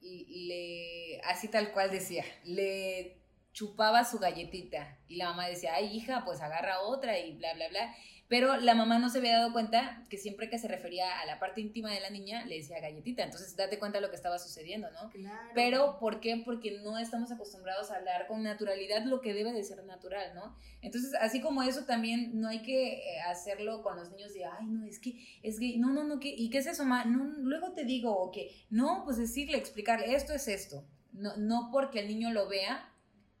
[0.00, 3.15] le, así tal cual decía, le
[3.56, 7.68] chupaba su galletita y la mamá decía, ay hija, pues agarra otra y bla, bla,
[7.68, 7.94] bla.
[8.28, 11.38] Pero la mamá no se había dado cuenta que siempre que se refería a la
[11.38, 13.22] parte íntima de la niña le decía galletita.
[13.22, 15.08] Entonces, date cuenta de lo que estaba sucediendo, ¿no?
[15.10, 15.50] Claro.
[15.54, 16.42] Pero, ¿por qué?
[16.44, 20.54] Porque no estamos acostumbrados a hablar con naturalidad lo que debe de ser natural, ¿no?
[20.82, 24.66] Entonces, así como eso, también no hay que eh, hacerlo con los niños de, ay,
[24.66, 25.78] no, es que es gay.
[25.78, 26.34] No, no, no, ¿qué?
[26.36, 27.04] ¿y qué es eso, ma?
[27.04, 30.84] No, luego te digo, o que, no, pues decirle, explicarle, esto es esto.
[31.12, 32.92] No, no porque el niño lo vea,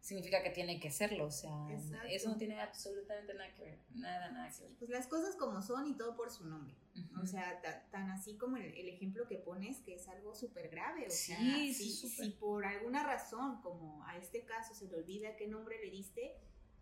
[0.06, 2.06] significa que tiene que serlo, o sea, Exacto.
[2.08, 4.72] eso no tiene absolutamente nada que ver, nada, nada que ver.
[4.78, 6.74] Pues las cosas como son y todo por su nombre.
[7.20, 10.68] O sea, ta- tan así como el, el ejemplo que pones, que es algo súper
[10.70, 11.06] grave.
[11.08, 12.24] O Sí, sea, sí, si, súper.
[12.26, 16.36] si por alguna razón, como a este caso, se le olvida qué nombre le diste,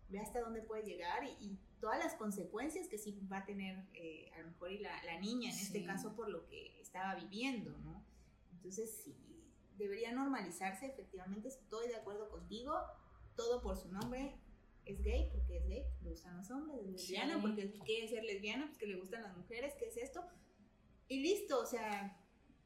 [0.09, 3.83] ve hasta dónde puede llegar y, y todas las consecuencias que sí va a tener
[3.95, 5.85] eh, a lo mejor y la, la niña, en este Sí.
[5.85, 8.05] caso, por lo que estaba viviendo, ¿no?
[8.51, 9.15] Entonces, sí,
[9.77, 12.79] debería normalizarse, efectivamente, estoy de acuerdo contigo,
[13.35, 14.35] todo por su nombre,
[14.85, 17.41] es gay porque es gay, le gustan los hombres, es lesbiana Sí.
[17.41, 20.23] porque quiere ser lesbiana, pues que le gustan las mujeres, ¿qué es esto?
[21.07, 22.17] Y listo, o sea,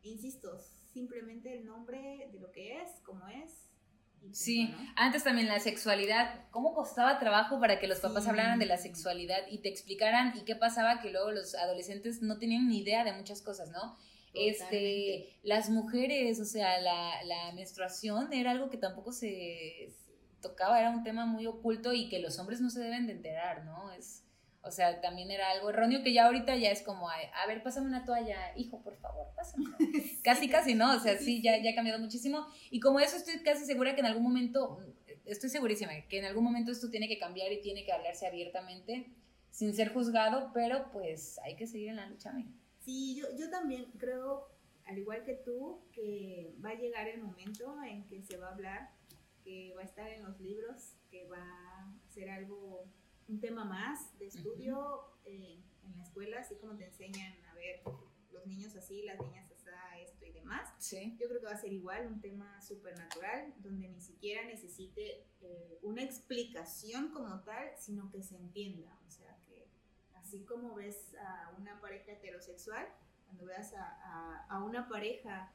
[0.04, 0.60] insisto,
[0.94, 3.66] simplemente el nombre de lo que es, como es.
[4.18, 4.78] y punto, Sí, ¿no?
[4.98, 8.30] antes también la sexualidad, ¿cómo costaba trabajo para que los papás Sí.
[8.30, 12.38] hablaran de la sexualidad y te explicaran y qué pasaba que luego los adolescentes no
[12.38, 13.98] tenían ni idea de muchas cosas, ¿no?
[14.34, 15.40] Este, Totalmente.
[15.44, 19.90] las mujeres, o sea, la, la menstruación era algo que tampoco se
[20.42, 23.66] tocaba, era un tema muy oculto y que los hombres no se deben de enterar,
[23.66, 23.92] ¿no?
[23.92, 24.24] Es,
[24.62, 27.88] o sea, también era algo erróneo que ya ahorita ya es como, a ver, pásame
[27.88, 29.66] una toalla, hijo, por favor, pásame.
[30.24, 30.96] Casi, casi, ¿no?
[30.96, 32.46] O sea, Sí, ya, ya ha cambiado muchísimo.
[32.70, 34.80] Y como eso estoy casi segura que en algún momento,
[35.26, 39.14] estoy segurísima, que en algún momento esto tiene que cambiar y tiene que hablarse abiertamente,
[39.50, 42.52] sin ser juzgado, pero pues hay que seguir en la lucha, amiga.
[42.80, 44.50] Sí, yo, yo también creo,
[44.86, 48.52] al igual que tú, que va a llegar el momento en que se va a
[48.52, 48.90] hablar,
[49.50, 52.86] que va a estar en los libros, que va a ser algo,
[53.28, 57.82] un tema más de estudio eh, en la escuela, así como te enseñan a ver
[58.32, 59.56] los niños así, las niñas así,
[60.04, 60.70] esto y demás.
[60.78, 61.16] Sí.
[61.20, 65.80] Yo creo que va a ser igual un tema supernatural, donde ni siquiera necesite eh,
[65.82, 68.98] una explicación como tal, sino que se entienda.
[69.08, 69.68] O sea, que
[70.16, 72.88] así como ves a una pareja heterosexual,
[73.26, 75.52] cuando veas a, a- a una pareja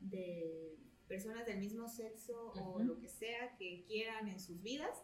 [0.00, 0.76] de
[1.08, 2.80] personas del mismo sexo o Ujú.
[2.80, 5.02] lo que sea que quieran en sus vidas,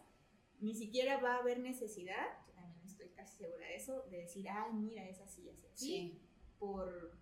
[0.59, 4.47] ni siquiera va a haber necesidad, yo también estoy casi segura de eso, de decir,
[4.49, 6.21] ay, mira, es así, así, así Sí.
[6.59, 7.17] por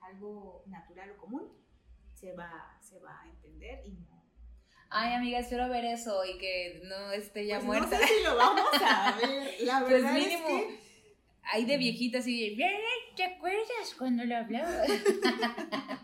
[0.00, 1.52] algo natural o común,
[2.14, 4.24] se va, se va a entender y no.
[4.90, 7.98] Ay, amiga, espero ver eso y que no esté ya Pues muerta.
[7.98, 9.54] No sé si lo vamos a ver.
[9.62, 10.80] La Pues verdad mínimo, es que
[11.42, 12.70] hay de viejitas y de,
[13.16, 14.82] ¿te acuerdas cuando lo hablaba?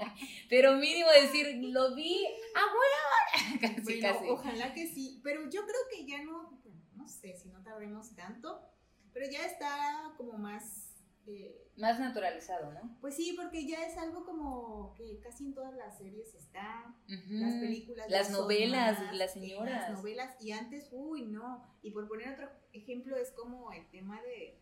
[0.51, 3.61] Pero mínimo decir, lo vi, abuela.
[3.61, 4.29] Casi, bueno, casi.
[4.29, 6.61] ojalá que sí, pero yo creo que ya no,
[6.97, 8.61] no sé si no tardemos tanto,
[9.13, 12.97] pero ya está como más, eh, Más naturalizado, ¿no?
[13.01, 17.35] pues sí, porque ya es algo como que casi en todas las series está, Ujú.
[17.35, 19.89] las películas, Las novelas, más, las eh, señoras.
[19.89, 21.63] Las novelas, y antes, uy, no.
[21.83, 24.61] Y por poner otro ejemplo, es como el tema de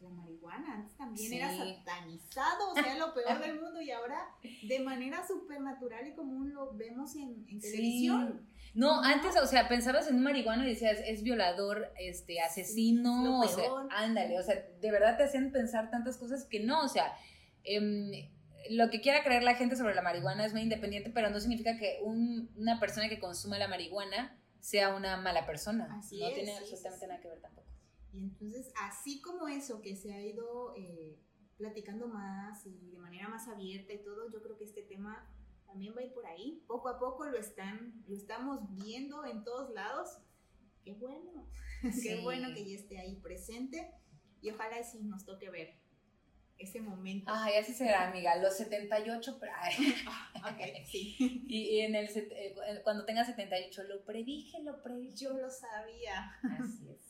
[0.00, 0.74] pues, la marihuana.
[0.76, 4.28] Antes también era satanizado, o sea, lo peor del mundo, y ahora
[4.62, 7.70] de manera supernatural y común lo vemos en, en Sí.
[7.70, 8.46] televisión.
[8.74, 13.48] No, antes, o sea, pensabas en un marihuano y decías, es violador, este, asesino, o
[13.48, 17.12] sea, ándale, o sea, de verdad te hacían pensar tantas cosas que no, o sea,
[17.64, 18.10] em,
[18.70, 21.76] lo que quiera creer la gente sobre la marihuana es muy independiente, pero no significa
[21.78, 25.88] que un- una persona que consuma la marihuana sea una mala persona.
[25.98, 27.69] Así no es, tiene sí, absolutamente nada que ver tampoco.
[28.12, 31.18] Y entonces, así como eso que se ha ido eh,
[31.56, 35.28] platicando más y de manera más abierta y todo, yo creo que este tema
[35.66, 36.64] también va a ir por ahí.
[36.66, 40.18] Poco a poco lo están, lo estamos viendo en todos lados.
[40.84, 41.46] Qué bueno,
[41.92, 42.02] Sí.
[42.08, 43.92] qué bueno que ya esté ahí presente
[44.42, 45.78] y ojalá sí nos toque ver
[46.58, 47.30] ese momento.
[47.34, 49.74] Ay, así será, amiga, los 78, pero- ay.
[50.40, 51.16] Ok, sí.
[51.46, 55.14] y, y en el, eh, cuando tenga 78, lo predije, lo predije.
[55.16, 56.32] Yo lo sabía.
[56.58, 57.09] Así es.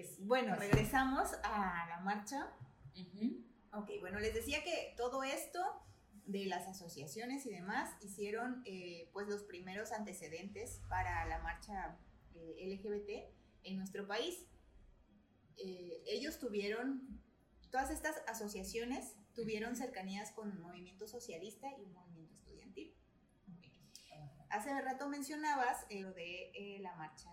[0.00, 2.50] Pues bueno, regresamos a la marcha.
[2.94, 3.44] Ujú.
[3.74, 5.60] Ok, bueno, les decía que todo esto
[6.24, 11.98] de las asociaciones y demás hicieron eh, pues los primeros antecedentes para la marcha
[12.34, 13.30] eh, LGBT
[13.64, 14.46] en nuestro país.
[15.58, 17.20] Eh, ellos tuvieron,
[17.70, 22.96] todas estas asociaciones tuvieron cercanías con un movimiento socialista y un movimiento estudiantil.
[24.48, 27.30] Hace rato mencionabas lo de la marcha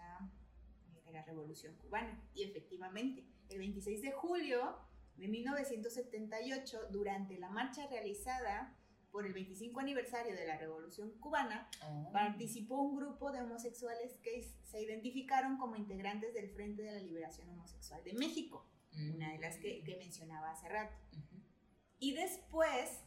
[1.08, 4.78] de la Revolución Cubana y efectivamente, el 26 de julio
[5.16, 8.76] de 1978, durante la marcha realizada
[9.12, 12.12] por el 25 aniversario de la Revolución Cubana, Oh.
[12.12, 17.50] participó un grupo de homosexuales que se identificaron como integrantes del Frente de la Liberación
[17.50, 18.68] Homosexual de México,
[19.16, 20.96] una de las que, que mencionaba hace rato.
[22.00, 23.00] Y después,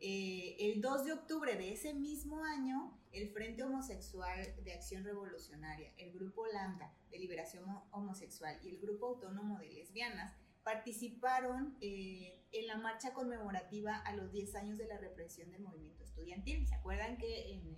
[0.00, 5.92] eh, el 2 de octubre de ese mismo año, el Frente Homosexual de Acción Revolucionaria,
[5.96, 12.40] el Grupo Lambda de Liberación Ho- Homosexual y el Grupo Autónomo de Lesbianas participaron eh,
[12.52, 16.66] en la marcha conmemorativa a los 10 años de la represión del movimiento estudiantil.
[16.66, 17.76] ¿Se acuerdan que en el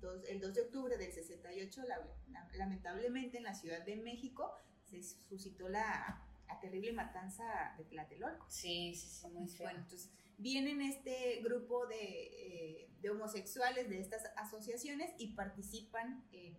[0.00, 4.52] 2, el 2 de octubre del 68, la- la- lamentablemente en la Ciudad de México,
[4.84, 8.46] se suscitó la, la terrible matanza de Tlatelolco?
[8.48, 9.66] Sí, sí, sí, muy feo.
[9.66, 16.56] Bueno, entonces vienen este grupo de, eh, de homosexuales de estas asociaciones y participan en,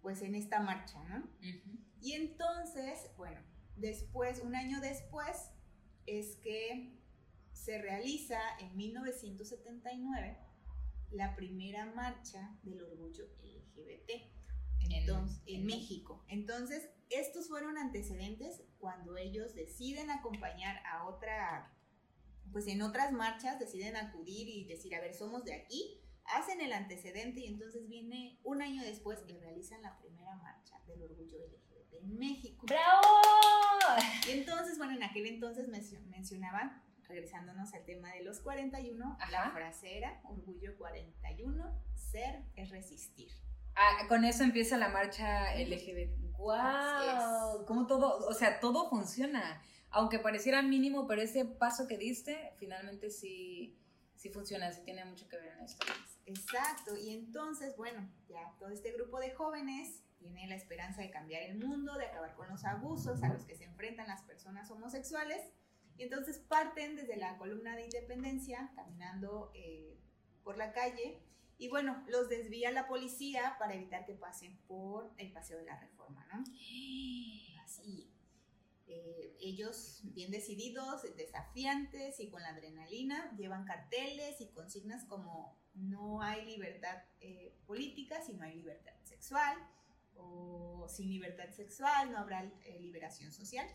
[0.00, 1.28] pues en esta marcha, ¿no?
[2.00, 3.40] Y entonces, bueno,
[3.76, 5.50] después, un año después,
[6.06, 6.96] es que
[7.52, 10.38] se realiza en 1979
[11.10, 14.38] la primera marcha del orgullo LGBT
[14.90, 16.24] entonces, en, en México.
[16.28, 21.72] Entonces, estos fueron antecedentes cuando ellos deciden acompañar a otra,
[22.52, 26.72] pues en otras marchas deciden acudir y decir, a ver, somos de aquí, hacen el
[26.72, 31.94] antecedente y entonces viene un año después que realizan la primera marcha del orgullo LGBT
[32.02, 32.66] en México.
[32.66, 33.02] ¡Bravo!
[34.26, 39.40] Y entonces, bueno, en aquel entonces mencio- mencionaban, regresándonos al tema de los 41, la
[39.42, 39.50] Ajá.
[39.52, 43.30] frase era, orgullo 41, ser es resistir.
[43.74, 46.18] Ah, con eso empieza la marcha LGBT.
[46.36, 47.64] ¡Wow!
[47.66, 49.62] Como todo, o sea, todo funciona.
[49.90, 53.78] Aunque pareciera mínimo, pero ese paso que diste, finalmente sí,
[54.16, 55.86] sí funciona, sí tiene mucho que ver en esto.
[56.26, 61.42] Exacto, y entonces, bueno, ya todo este grupo de jóvenes tiene la esperanza de cambiar
[61.42, 65.40] el mundo, de acabar con los abusos a los que se enfrentan las personas homosexuales,
[65.96, 69.96] y entonces parten desde la columna de independencia, caminando eh,
[70.44, 71.22] por la calle,
[71.56, 75.78] y bueno, los desvía la policía para evitar que pasen por el Paseo de la
[75.80, 76.44] Reforma, ¿no?
[77.64, 78.12] Así.
[78.88, 86.22] Eh, ellos, bien decididos, desafiantes y con la adrenalina, llevan carteles y consignas como no
[86.22, 89.56] hay libertad eh, política si no hay libertad sexual,
[90.16, 93.66] o sin libertad sexual no habrá eh, liberación social.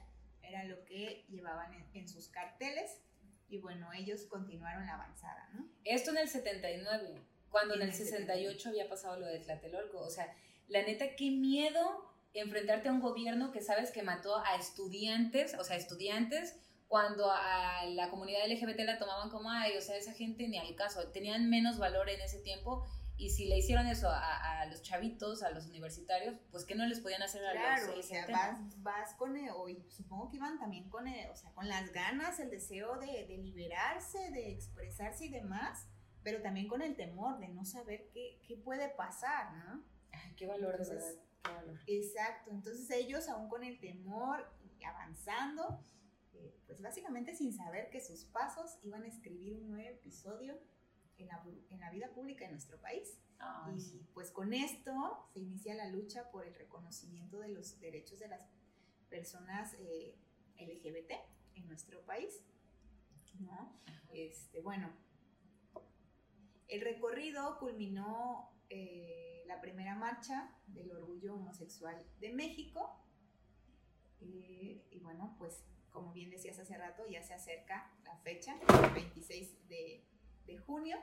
[0.41, 2.99] Era lo que llevaban en, en sus carteles.
[3.47, 5.69] Y bueno, ellos continuaron la avanzada, ¿no?
[5.84, 9.99] Esto en el 79, cuando en En el el 68 había pasado lo de Tlatelolco.
[9.99, 10.36] O sea,
[10.67, 15.63] la neta, qué miedo enfrentarte a un gobierno que sabes que mató a estudiantes, o
[15.63, 16.56] sea, estudiantes,
[16.88, 20.76] cuando a la comunidad LGBT la tomaban como, ay, o sea, esa gente ni al
[20.76, 22.86] caso, tenían menos valor en ese tiempo.
[23.15, 26.86] Y si le hicieron eso a, a los chavitos, a los universitarios, pues que no
[26.88, 30.30] les podían hacer a Claro, los o sea, vas, vas con, el- o y supongo
[30.30, 34.32] que iban también con, el- o sea, con las ganas, el deseo de, de liberarse,
[34.32, 35.88] de expresarse y demás,
[36.24, 39.84] pero también con el temor de no saber qué, qué puede pasar, ¿no?
[40.12, 41.24] Ay, qué valor, de Entonces, verdad,
[41.88, 44.45] Exacto, entonces ellos aún con el temor
[44.79, 45.84] y avanzando,
[46.34, 50.60] eh, pues básicamente sin saber que sus pasos iban a escribir un nuevo episodio
[51.17, 53.19] en la, en la vida pública de nuestro país.
[53.39, 58.19] Ay, Y pues con esto se inicia la lucha por el reconocimiento de los derechos
[58.19, 58.41] de las
[59.10, 60.15] personas eh,
[60.58, 61.12] LGBT
[61.56, 62.41] en nuestro país.
[63.39, 63.73] ¿no?
[64.12, 64.89] Este, bueno,
[66.67, 73.00] el recorrido culminó eh, la primera marcha del orgullo homosexual de México.
[74.22, 78.56] Eh, y bueno, pues como bien decías hace rato, ya se acerca la fecha,
[78.88, 80.04] el 26 de,
[80.46, 80.98] de junio.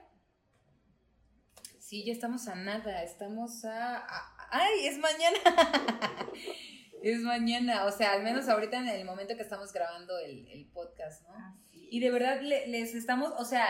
[1.78, 3.98] Sí, ya estamos a nada, estamos a...
[3.98, 5.38] a- ¡Ay, es mañana!
[7.02, 10.66] es mañana, o sea, al menos ahorita en el momento que estamos grabando el, el
[10.66, 11.34] podcast, ¿no?
[11.34, 13.66] Así Y de verdad le- les estamos, o sea,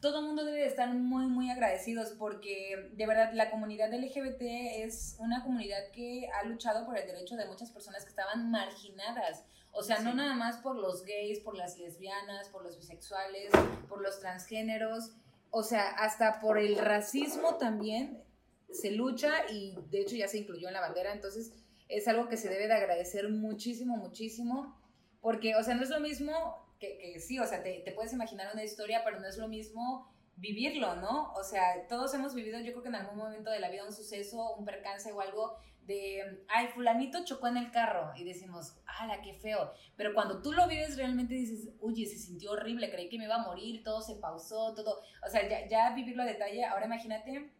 [0.00, 4.42] todo el mundo debe de estar muy, muy agradecidos porque de verdad la comunidad LGBT
[4.84, 9.44] es una comunidad que ha luchado por el derecho de muchas personas que estaban marginadas.
[9.72, 13.50] O sea, no nada más por los gays, por las lesbianas, por los bisexuales,
[13.88, 15.12] por los transgéneros,
[15.50, 18.22] o sea, hasta por el racismo también
[18.70, 21.52] se lucha y de hecho ya se incluyó en la bandera, entonces
[21.88, 24.78] es algo que se debe de agradecer muchísimo, muchísimo,
[25.20, 28.12] porque, o sea, no es lo mismo que, que sí, o sea, te, te puedes
[28.12, 31.32] imaginar una historia, pero no es lo mismo vivirlo, ¿no?
[31.34, 33.92] O sea, todos hemos vivido, yo creo que en algún momento de la vida un
[33.92, 39.20] suceso, un percance o algo de, ay, fulanito chocó en el carro y decimos, ala,
[39.22, 39.72] qué feo.
[39.96, 43.36] Pero cuando tú lo vives realmente dices, oye, se sintió horrible, creí que me iba
[43.36, 47.50] a morir, todo se pausó, todo, o sea, ya, ya vivirlo a detalle, ahora imagínate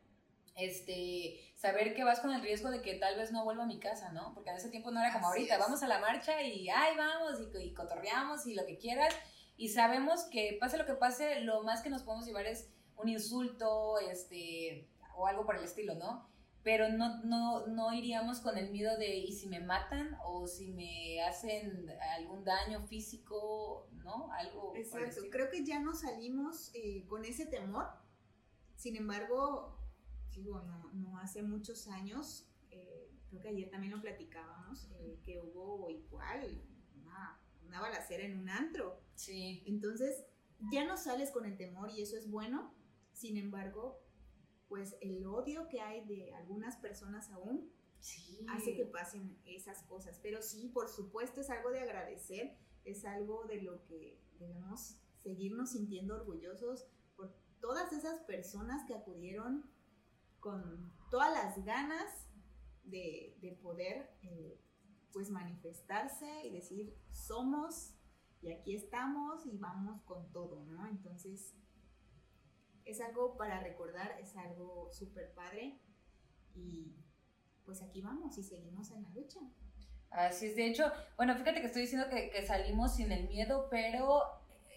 [0.58, 3.80] este, saber que vas con el riesgo de que tal vez no vuelva a mi
[3.80, 4.32] casa, ¿no?
[4.32, 5.61] Porque en ese tiempo no era como Así ahorita, es.
[5.61, 9.12] vamos a la marcha y ay, vamos y, y cotorreamos y lo que quieras.
[9.56, 13.09] Y sabemos que pase lo que pase, lo más que nos podemos llevar es un
[13.09, 16.28] insulto, este, o algo por el estilo, ¿no?
[16.62, 20.16] Pero no, no, no iríamos con el miedo de, ¿y si me matan?
[20.24, 24.30] O si me hacen algún daño físico, ¿no?
[24.32, 27.88] Algo Exacto, creo que ya no salimos eh, con ese temor.
[28.76, 29.78] Sin embargo,
[30.39, 35.41] digo, no, no hace muchos años, eh, creo que ayer también lo platicábamos, eh, que
[35.41, 36.62] hubo igual
[36.97, 39.01] una, una balacera en un antro.
[39.14, 40.24] Sí, Entonces,
[40.72, 42.74] ya no sales con el temor y eso es bueno.
[43.12, 44.01] Sin embargo,
[44.68, 47.70] pues el odio que hay de algunas personas aún
[48.01, 48.47] sí.
[48.49, 50.18] hace que pasen esas cosas.
[50.22, 55.72] Pero sí, por supuesto, es algo de agradecer, es algo de lo que debemos seguirnos
[55.72, 56.86] sintiendo orgullosos
[57.16, 59.68] por todas esas personas que acudieron
[60.41, 62.26] con todas las ganas
[62.84, 64.61] de, de poder eh,
[65.12, 67.95] pues manifestarse y decir somos
[68.41, 70.86] y aquí estamos y vamos con todo, ¿no?
[70.86, 71.55] Entonces
[72.84, 75.78] es algo para recordar, es algo súper padre
[76.55, 76.95] y
[77.64, 79.41] pues aquí vamos y seguimos en la lucha.
[80.11, 83.68] Así es, de hecho, bueno, fíjate que estoy diciendo que, que salimos sin el miedo,
[83.70, 84.22] pero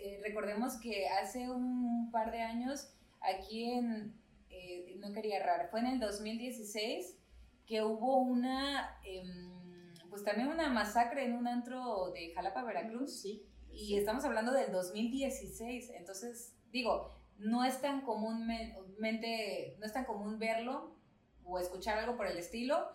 [0.01, 2.91] eh, recordemos que hace un par de años
[3.21, 4.20] aquí en,
[4.61, 7.17] eh, no quería errar, fue en el 2016
[7.65, 13.21] que hubo una, em, pues también una masacre en un antro de Jalapa, Veracruz.
[13.21, 13.45] Sí.
[13.71, 20.37] Y estamos hablando del 2016, entonces digo, no es tan comúnmente, no es tan común
[20.37, 20.95] verlo
[21.43, 22.89] o escuchar algo por el estilo,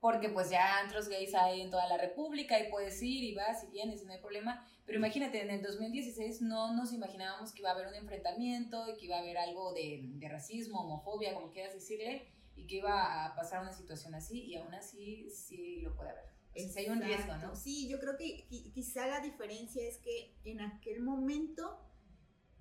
[0.00, 3.64] porque pues ya antros gays hay en toda la república y puedes ir y vas
[3.64, 7.60] y vienes y no hay problema, pero imagínate, en el 2016 no nos imaginábamos que
[7.60, 11.34] iba a haber un enfrentamiento y que iba a haber algo de, de racismo, homofobia,
[11.34, 12.26] como quieras decirle,
[12.56, 16.24] y que iba a pasar una situación así y aún así sí lo puede haber.
[16.56, 17.36] Sí hay un riesgo.
[17.36, 17.54] ¿no?
[17.54, 21.78] Sí, yo creo que qui- quizá la diferencia es que en aquel momento,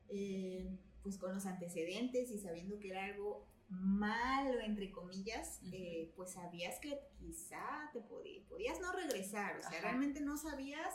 [0.10, 0.70] eh,
[1.04, 6.80] pues con los antecedentes y sabiendo que era algo malo, entre comillas, eh, pues sabías
[6.80, 9.82] que quizá te podí- podías no regresar, o sea, Ajá.
[9.82, 10.94] realmente no sabías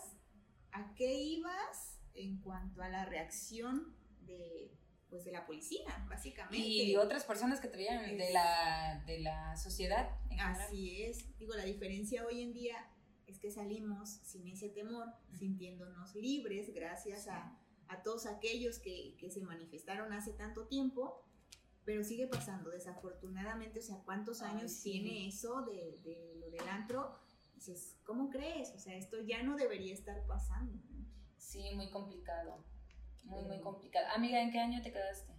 [0.73, 4.73] a qué ibas en cuanto a la reacción de,
[5.09, 6.57] pues, de la policía, básicamente.
[6.67, 10.09] Y otras personas que te veían de la, de la sociedad.
[10.25, 10.61] en general.
[10.63, 11.39] Así es.
[11.39, 12.91] Digo, la diferencia hoy en día
[13.27, 15.07] es que salimos sin ese temor,
[15.39, 17.57] sintiéndonos libres gracias a,
[17.89, 21.25] a todos aquellos que, que se manifestaron hace tanto tiempo,
[21.85, 24.93] pero sigue pasando, desafortunadamente, o sea, ¿cuántos Ay, años sí.
[24.93, 27.19] tiene eso de, de lo del antro?
[27.55, 28.73] Dices, ¿cómo crees?
[28.75, 30.75] O sea, esto ya no debería estar pasando.
[30.91, 31.05] ¿no?
[31.37, 32.65] Sí, muy complicado.
[33.25, 34.07] Muy, muy Pero- complicado.
[34.15, 35.33] Amiga, ¿en qué año te quedaste?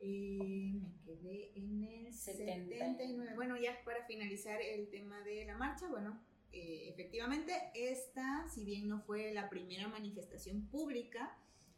[0.00, 2.68] Eh, me quedé en el 70.
[2.74, 3.32] 79.
[3.34, 6.22] Bueno, ya para finalizar el tema de la marcha, bueno,
[6.52, 11.36] eh, efectivamente, esta, si bien no fue la primera manifestación pública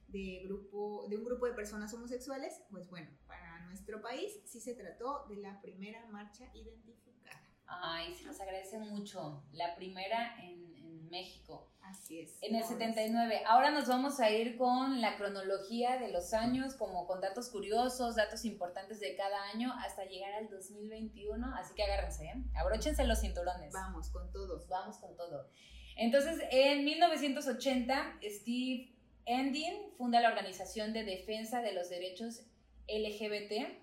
[0.08, 4.74] de, grupo, de un grupo de personas homosexuales, pues bueno, para nuestro país sí se
[4.74, 7.40] trató de la primera marcha identificada.
[7.66, 9.44] Ay, se nos agradece mucho.
[9.52, 11.70] La primera en, en México.
[11.82, 12.38] Así es.
[12.42, 12.74] En el Ahora sí.
[12.74, 13.42] 79.
[13.46, 18.16] Ahora nos vamos a ir con la cronología de los años, como con datos curiosos,
[18.16, 21.54] datos importantes de cada año, hasta llegar al 2021.
[21.56, 22.44] Así que agárrense, ¿eh?
[22.54, 23.72] Abróchense los cinturones.
[23.72, 24.68] Vamos con todos.
[24.68, 25.48] Vamos con todo.
[25.96, 28.94] Entonces, en 1980, Steve
[29.26, 32.42] Endin funda la Organización de Defensa de los Derechos
[32.90, 33.78] LGBT.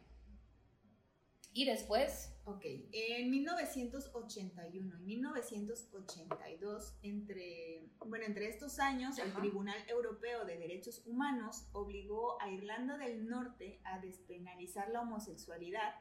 [1.53, 9.33] Y después, Ok, en 1981 y 1982, entre, bueno, entre estos años, el.
[9.33, 15.95] Tribunal Europeo de Derechos Humanos obligó a Irlanda del Norte a despenalizar la homosexualidad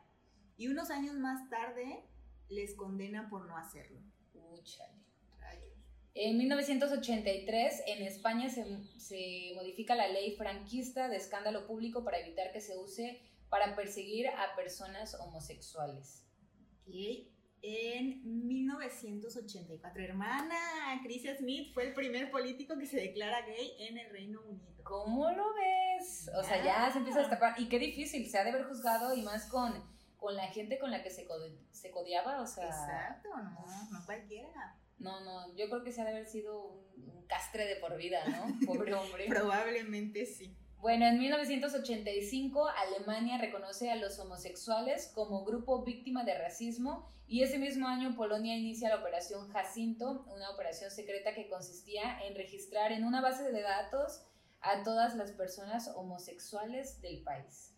[0.56, 2.04] y unos años más tarde
[2.48, 3.98] les condenan por no hacerlo.
[4.34, 5.05] úchale.
[6.18, 8.64] En 1983, en España se,
[8.98, 14.26] se modifica la ley franquista de escándalo público para evitar que se use para perseguir
[14.28, 16.24] a personas homosexuales.
[16.86, 16.94] Ok,
[17.62, 20.56] En 1984, hermana,
[21.02, 24.66] Chris Smith fue el primer político que se declara gay en el Reino Unido.
[24.84, 26.30] ¿Cómo lo ves?
[26.38, 27.60] O sea, ya se empieza a destapar.
[27.60, 29.72] Y qué difícil, se ha de haber juzgado y más con,
[30.16, 32.40] con la gente con la que se, code- se codiaba.
[32.40, 34.78] O sea, Exacto, no, no cualquiera.
[34.98, 37.96] No, no, yo creo que se ha de haber sido un, un castre de por
[37.96, 38.58] vida, ¿no?
[38.66, 39.26] Pobre hombre.
[39.28, 40.56] Probablemente sí.
[40.78, 47.58] Bueno, en 1985 Alemania reconoce a los homosexuales como grupo víctima de racismo y ese
[47.58, 53.04] mismo año Polonia inicia la operación Jacinto, una operación secreta que consistía en registrar en
[53.04, 54.22] una base de datos
[54.60, 57.75] a todas las personas homosexuales del país.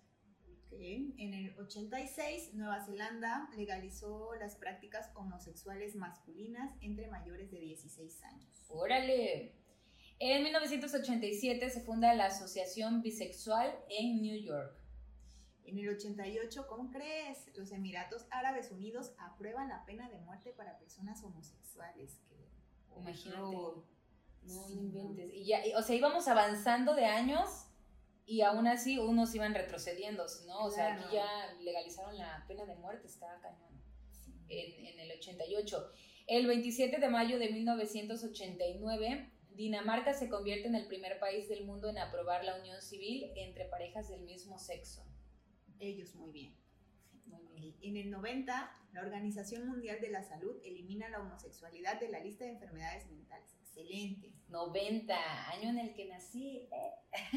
[0.81, 8.65] En el 86, Nueva Zelanda legalizó las prácticas homosexuales masculinas entre mayores de 16 años.
[8.69, 9.57] ¡Órale!
[10.21, 14.73] En 1987 se funda la Asociación Bisexual en New York.
[15.65, 17.51] En el 88, ¿cómo crees?
[17.57, 22.21] Los Emiratos Árabes Unidos aprueban la pena de muerte para personas homosexuales.
[22.97, 23.41] Imagínate.
[23.41, 23.85] No,
[24.45, 25.35] no inventes.
[25.35, 27.67] Y ya, o sea, íbamos avanzando de años
[28.29, 30.67] y aún así unos iban retrocediendo, ¿no?
[30.67, 31.27] O sea, aquí ya
[31.61, 33.83] legalizaron la pena de muerte, estaba cañón.
[34.49, 35.93] En, en el 88.
[36.27, 41.89] El 27 de mayo de 1989 Dinamarca se convierte en el primer país del mundo
[41.89, 45.05] en aprobar la unión civil entre parejas del mismo sexo.
[45.81, 46.57] Ellos muy bien.
[47.83, 52.45] En el 90, la Organización Mundial de la Salud elimina la homosexualidad de la lista
[52.45, 53.58] de enfermedades mentales.
[53.79, 54.33] Excelente.
[54.49, 56.69] 90, año en el que nací.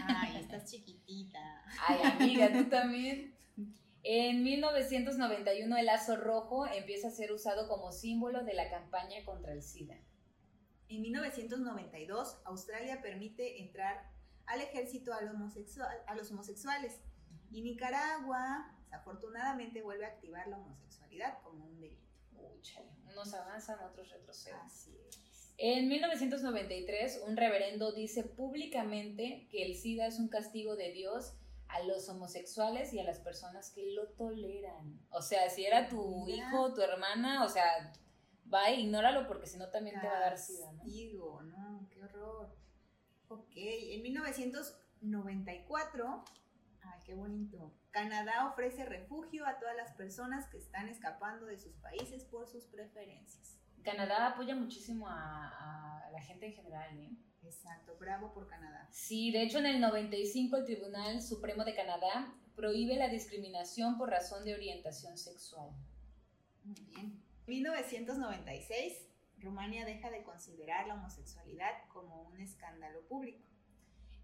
[0.08, 1.40] Ay, estás chiquitita.
[1.88, 3.36] Ay, amiga, tú también.
[4.04, 9.54] En 1991 el lazo rojo empieza a ser usado como símbolo de la campaña contra
[9.54, 10.00] el SIDA.
[10.88, 14.12] En 1992, Australia permite entrar
[14.48, 17.00] al ejército a los, homosexuales
[17.52, 22.02] y Nicaragua, desafortunadamente, vuelve a activar la homosexualidad como un delito.
[23.10, 24.60] unos avanzan, otros retroceden.
[24.60, 25.21] Así es.
[25.64, 31.36] En 1993, un reverendo dice públicamente que el SIDA es un castigo de Dios
[31.68, 35.00] a los homosexuales y a las personas que lo toleran.
[35.12, 37.94] O sea, si era tu hijo, tu hermana, o sea,
[38.52, 40.84] va, ignóralo porque si no también te va a dar sida, ¿no?
[40.84, 42.58] Digo, no, qué horror.
[43.28, 46.24] Ok, en 1994,
[46.82, 47.72] ay, qué bonito.
[47.92, 52.66] Canadá ofrece refugio a todas las personas que están escapando de sus países por sus
[52.66, 53.61] preferencias.
[53.84, 57.12] Canadá apoya muchísimo a, la gente en general, ¿eh?
[57.44, 58.88] Exacto, bravo por Canadá.
[58.92, 64.10] Sí, de hecho en el 95 el Tribunal Supremo de Canadá prohíbe la discriminación por
[64.10, 65.70] razón de orientación sexual.
[66.64, 67.22] Muy bien.
[67.48, 69.08] 1996,
[69.40, 73.44] Rumania deja de considerar la homosexualidad como un escándalo público.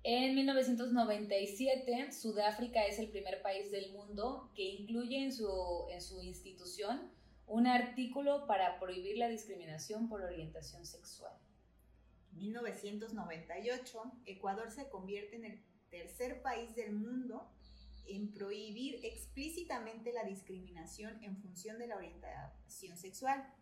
[0.03, 6.21] En 1997, Sudáfrica es el primer país del mundo que incluye en su, en su
[6.21, 7.11] institución
[7.47, 11.33] un artículo para prohibir la discriminación por orientación sexual.
[12.33, 17.49] 1998, Ecuador se convierte en el tercer país del mundo
[18.05, 23.53] en prohibir explícitamente la discriminación en función de la orientación sexual.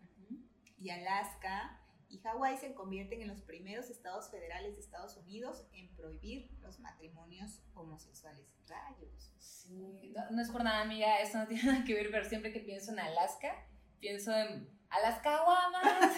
[0.78, 5.90] Y Alaska y Hawái se convierten en los primeros estados federales de Estados Unidos en
[5.96, 8.46] prohibir los matrimonios homosexuales.
[8.68, 9.32] Rayos.
[9.38, 12.60] Sí, no, es por nada, amiga, eso no tiene nada que ver, pero siempre que
[12.60, 13.68] pienso en Alaska,
[14.00, 16.18] pienso en Alaska Guamas.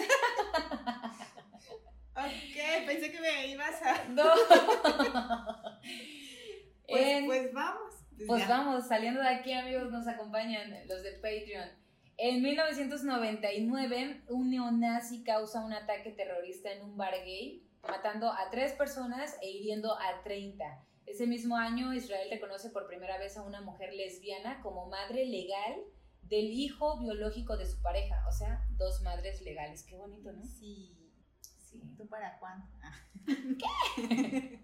[2.14, 4.04] ok, pensé que me ibas a...
[4.08, 4.24] No.
[6.88, 7.94] pues, pues vamos.
[8.26, 11.68] Pues vamos, saliendo de aquí, amigos, nos acompañan los de Patreon.
[12.16, 18.72] En 1999, un neonazi causa un ataque terrorista en un bar gay, matando a tres
[18.72, 20.64] personas e hiriendo a 30.
[21.06, 25.76] Ese mismo año, Israel reconoce por primera vez a una mujer lesbiana como madre legal
[26.28, 28.24] del hijo biológico de su pareja.
[28.28, 29.82] O sea, dos madres legales.
[29.82, 30.44] Qué bonito, ¿no?
[30.44, 30.96] Sí.
[31.58, 31.82] sí.
[31.96, 32.66] ¿Tú para cuándo?
[33.26, 34.60] ¿Qué?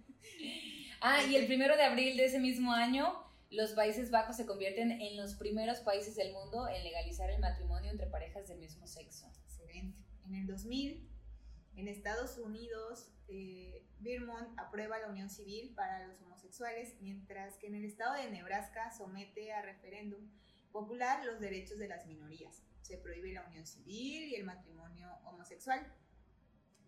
[1.01, 4.91] ah, y el primero de abril de ese mismo año los Países Bajos se convierten
[4.91, 9.31] en los primeros países del mundo en legalizar el matrimonio entre parejas del mismo sexo.
[9.45, 9.97] Excelente.
[10.27, 11.09] En el 2000,
[11.77, 17.77] en Estados Unidos, eh, Vermont aprueba la unión civil para los homosexuales, mientras que en
[17.77, 20.29] el estado de Nebraska somete a referéndum
[20.75, 22.65] popular los derechos de las minorías.
[22.83, 25.81] Se prohíbe la unión civil y el matrimonio homosexual.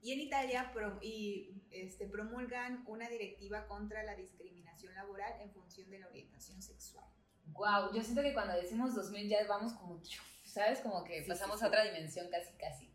[0.02, 6.00] Y en Italia y, este, promulgan una directiva contra la discriminación laboral en función de
[6.00, 7.06] la orientación sexual.
[7.46, 10.02] Wow, yo siento que cuando decimos 2000 ya vamos como,
[10.42, 10.80] ¿sabes?
[10.80, 12.90] Como que pasamos a otra dimensión casi, casi.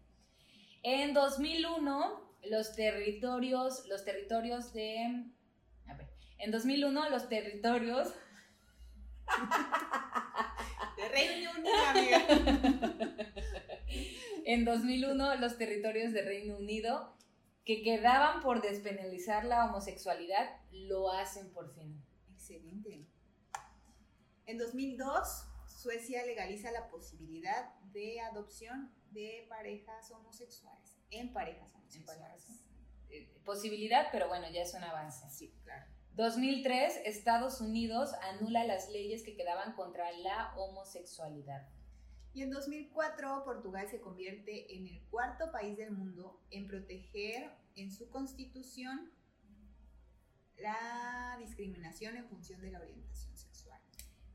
[0.84, 5.26] En 2001, los territorios, los territorios de...
[5.88, 8.14] A ver, en 2001 los territorios...
[10.98, 12.01] de Reino Unido, amiga.
[14.46, 17.16] En 2001 los territorios de Reino Unido
[17.66, 22.04] que quedaban por despenalizar la homosexualidad lo hacen por fin.
[22.34, 23.08] Excelente.
[24.46, 32.48] En 2002, Suecia legaliza la posibilidad de adopción de parejas homosexuales, en parejas homosexuales.
[33.10, 35.30] Eh, posibilidad, pero bueno, ya es un avance.
[35.30, 35.86] Sí, claro.
[36.14, 41.68] 2003, Estados Unidos anula las leyes que quedaban contra la homosexualidad.
[42.34, 47.92] Y en 2004 Portugal se convierte en el cuarto país del mundo en proteger en
[47.92, 49.12] su constitución
[50.58, 53.82] la discriminación en función de la orientación sexual.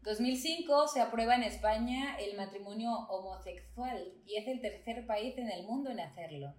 [0.03, 5.65] 2005 se aprueba en España el matrimonio homosexual y es el tercer país en el
[5.67, 6.55] mundo en hacerlo.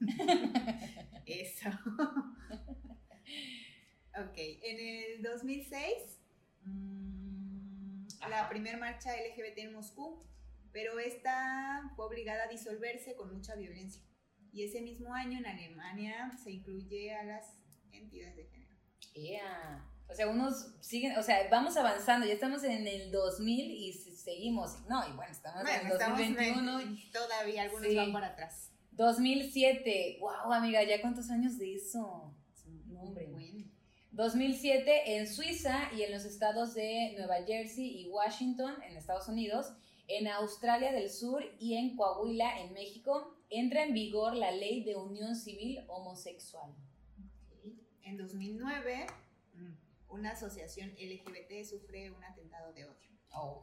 [1.26, 1.70] Eso.
[4.16, 6.20] ok, en el 2006,
[6.64, 10.20] mm, la primera marcha LGBT en Moscú,
[10.78, 14.00] pero esta fue obligada a disolverse con mucha violencia.
[14.52, 17.60] Y ese mismo año en Alemania se incluye a las
[17.90, 18.76] entidades de género.
[19.12, 19.84] Yeah.
[20.08, 24.78] O sea, unos siguen, o sea, vamos avanzando, ya estamos en el 2000 y seguimos,
[24.88, 26.80] no, y bueno, estamos en el 2021.
[26.80, 28.70] y todavía algunos van para atrás.
[28.92, 32.32] 2007, wow, amiga, ¿ya cuántos años de eso?
[32.86, 33.26] Nombre.
[33.26, 33.64] Bueno.
[34.12, 39.72] 2007 en Suiza y en los estados de Nueva Jersey y Washington, en Estados Unidos,
[40.08, 44.96] en Australia del Sur y en Coahuila, en México, entra en vigor la ley de
[44.96, 46.74] unión civil homosexual.
[48.02, 49.06] En 2009
[50.10, 53.10] una asociación LGBT sufre un atentado de odio.
[53.30, 53.62] Oh.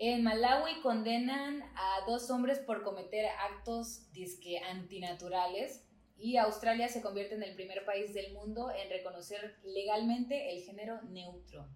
[0.00, 5.84] En Malawi condenan a dos hombres por cometer actos disque antinaturales
[6.16, 11.02] y Australia se convierte en el primer país del mundo en reconocer legalmente el género
[11.02, 11.66] neutro.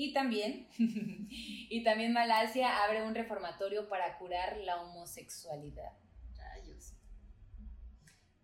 [0.00, 5.90] Y también, y también Malasia abre un reformatorio para curar la homosexualidad.
[6.36, 6.94] Rayos.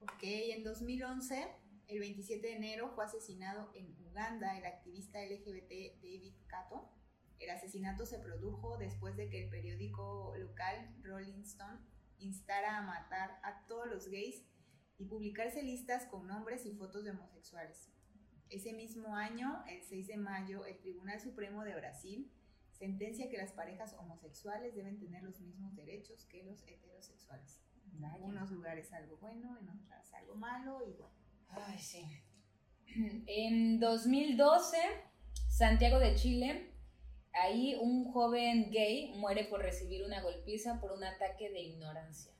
[0.00, 1.46] Ok, en 2011
[1.86, 6.90] el 27 de enero fue asesinado en Uganda el activista LGBT David Kato.
[7.38, 11.78] El asesinato se produjo después de que el periódico local Rolling Stone
[12.18, 14.44] instara a matar a todos los gays
[14.98, 17.92] y publicarse listas con nombres y fotos de homosexuales.
[18.50, 22.30] Ese mismo año, el 6 de mayo, el Tribunal Supremo de Brasil
[22.78, 27.60] sentencia que las parejas homosexuales deben tener los mismos derechos que los heterosexuales.
[27.96, 31.14] En algunos lugares algo bueno, en otros algo malo y bueno.
[31.48, 32.04] Ay, sí.
[33.26, 34.76] En 2012,
[35.48, 36.72] Santiago de Chile,
[37.32, 42.32] ahí un joven gay muere por recibir una golpiza por un ataque de ignorancia.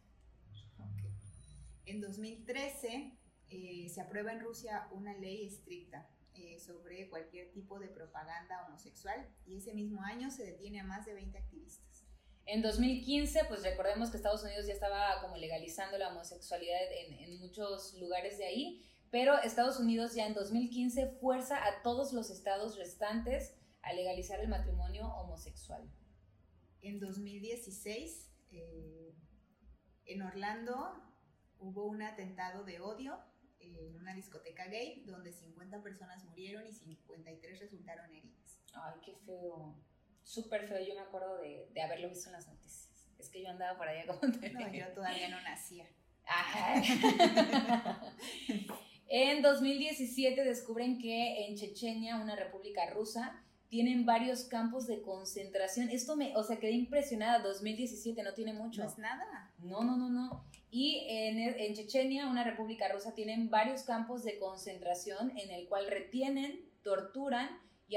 [1.86, 3.12] En 2013
[3.55, 9.28] eh, se aprueba en Rusia una ley estricta eh, sobre cualquier tipo de propaganda homosexual
[9.46, 12.07] y ese mismo año se detiene a más de 20 activistas.
[12.46, 17.40] En 2015, pues recordemos que Estados Unidos ya estaba como legalizando la homosexualidad en, en
[17.40, 22.76] muchos lugares de ahí pero Estados Unidos ya en 2015 fuerza a todos los estados
[22.76, 25.88] restantes a legalizar el matrimonio homosexual.
[26.82, 29.14] En 2016, eh,
[30.07, 31.00] en Orlando
[31.61, 33.20] hubo un atentado de odio
[33.64, 38.60] en una discoteca gay donde 50 personas murieron y 53 resultaron heridas.
[38.74, 39.74] Ay, qué feo.
[40.22, 40.80] Súper feo.
[40.86, 42.90] Yo me acuerdo de, de, haberlo visto en las noticias.
[43.18, 44.20] Es que yo andaba por allá como...
[44.22, 45.86] No, yo todavía no nacía.
[46.26, 46.82] Ajá.
[49.08, 55.88] En 2017 descubren que en Chechenia, una república rusa, tienen varios campos de concentración.
[55.90, 57.40] Esto me, o sea, quedé impresionada.
[57.40, 58.82] 2017 no tiene mucho.
[58.82, 59.52] No es nada.
[59.58, 60.44] No, no, no, no.
[60.76, 65.86] Y en, en Chechenia, una república rusa, tienen varios campos de concentración en el cual
[65.86, 67.94] retienen, torturan y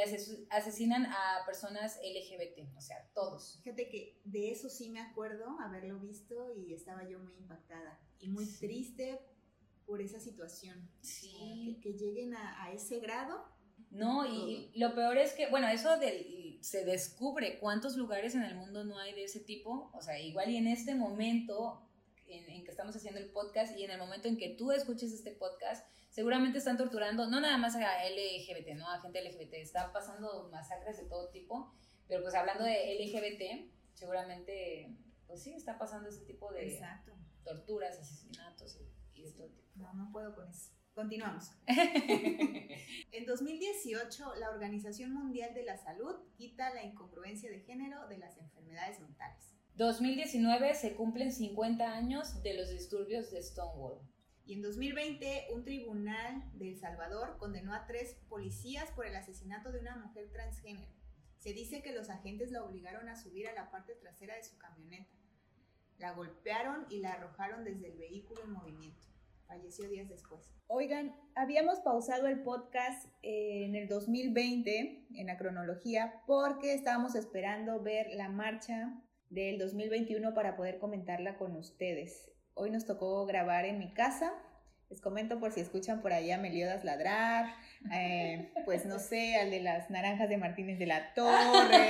[0.51, 3.59] asesinan a personas LGBT, o sea, todos.
[3.63, 8.28] Fíjate que de eso sí me acuerdo haberlo visto y estaba yo muy impactada y
[8.28, 9.21] muy triste
[9.88, 10.88] por esa situación.
[11.01, 11.80] Sí.
[11.82, 13.43] que, lleguen a, ese grado.
[13.89, 18.53] No, y, lo peor es que, bueno, eso del, se descubre cuántos lugares en el
[18.53, 19.89] mundo no hay de ese tipo.
[19.95, 21.87] O sea, igual y en este momento
[22.28, 25.32] en, que estamos haciendo el podcast y en el momento en que tú escuches este
[25.32, 28.89] podcast, seguramente están torturando no nada más a LGBT, ¿no?
[28.89, 29.53] A gente LGBT.
[29.55, 31.73] Están pasando masacres de todo tipo.
[32.07, 36.82] Pero pues hablando de LGBT, seguramente, pues sí, está pasando ese tipo de
[37.43, 39.67] torturas, asesinatos y, y de todo tipo.
[39.75, 40.71] No, no puedo con eso.
[40.97, 41.51] Continuamos.
[41.67, 48.36] en 2018, la Organización Mundial de la Salud quita la incongruencia de género de las
[48.38, 49.57] enfermedades mentales.
[49.78, 54.01] 2019 se cumplen 50 años de los disturbios de Stonewall.
[54.43, 59.71] Y en 2020, un tribunal de El Salvador condenó a tres policías por el asesinato
[59.71, 60.91] de una mujer transgénero.
[61.38, 64.57] Se dice que los agentes la obligaron a subir a la parte trasera de su
[64.57, 65.13] camioneta.
[65.99, 69.07] La golpearon y la arrojaron desde el vehículo en movimiento
[69.47, 70.53] falleció días después.
[70.67, 78.07] Oigan, habíamos pausado el podcast en el 2020, en la cronología, porque estábamos esperando ver
[78.13, 82.32] la marcha del 2021 para poder comentarla con ustedes.
[82.53, 84.34] Hoy nos tocó grabar en mi casa,
[84.89, 87.53] Les comento por si escuchan por ahí a Meliodas ladrar,
[87.93, 91.89] eh, pues no sé, al de las naranjas de Martínez de la Torre,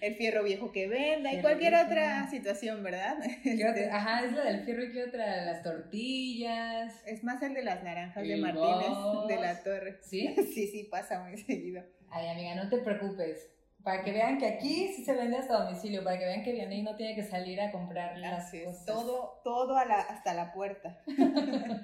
[0.00, 3.16] el, fierro viejo que venda y cualquier otra situación, ¿verdad?
[3.44, 7.00] Este, ajá, es lo del fierro y qué otra, las tortillas.
[7.06, 9.98] Es más el de las naranjas de Martínez de la Torre.
[10.02, 10.34] ¿Sí?
[10.52, 11.84] Sí, sí, pasa muy seguido.
[12.10, 13.52] Ay, amiga, no te preocupes.
[13.82, 16.82] Para que vean que aquí sí se vende hasta domicilio, para que vean que Vianney
[16.82, 18.86] no tiene que salir a comprar las cosas.
[18.86, 21.00] Todo, todo hasta la puerta.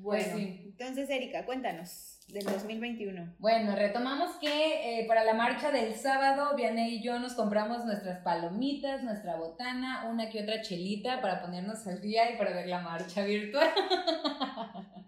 [0.00, 3.34] Pues bueno, entonces Erika, cuéntanos del 2021.
[3.38, 8.20] Bueno, retomamos que eh, para la marcha del sábado, Vianney y yo nos compramos nuestras
[8.20, 12.80] palomitas, nuestra botana, una que otra chelita para ponernos al día y para ver la
[12.80, 13.68] marcha virtual.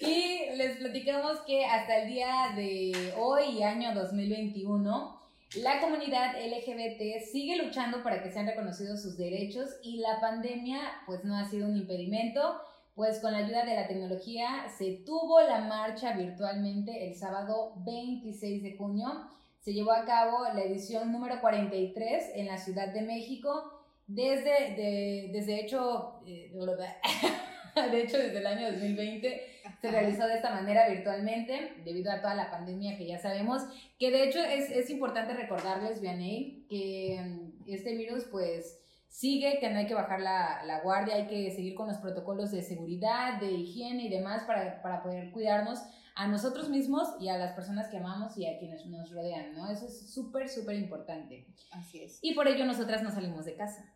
[0.00, 5.15] y les platicamos que hasta el día de hoy, año 2021,
[5.54, 11.24] la comunidad LGBT sigue luchando para que sean reconocidos sus derechos y la pandemia pues
[11.24, 12.60] no ha sido un impedimento,
[12.94, 18.62] pues con la ayuda de la tecnología se tuvo la marcha virtualmente el sábado 26
[18.62, 19.06] de junio.
[19.60, 23.72] Se llevó a cabo la edición número 43 en la Ciudad de México.
[24.08, 26.52] Desde, desde hecho, eh,
[27.90, 32.34] de hecho, desde el año 2020 se realizó de esta manera virtualmente, debido a toda
[32.34, 33.62] la pandemia que ya sabemos,
[33.98, 39.70] que de hecho es, es importante recordarles, Vianey, que mm, este virus pues sigue, que
[39.70, 43.40] no hay que bajar la, la, guardia, hay que seguir con los protocolos de seguridad,
[43.40, 45.80] de higiene y demás para, para poder cuidarnos
[46.14, 49.70] a nosotros mismos y a las personas que amamos y a quienes nos rodean, ¿no?
[49.70, 51.46] Eso es súper, súper importante.
[51.72, 52.18] Así es.
[52.22, 53.94] Y por ello nosotras no salimos de casa.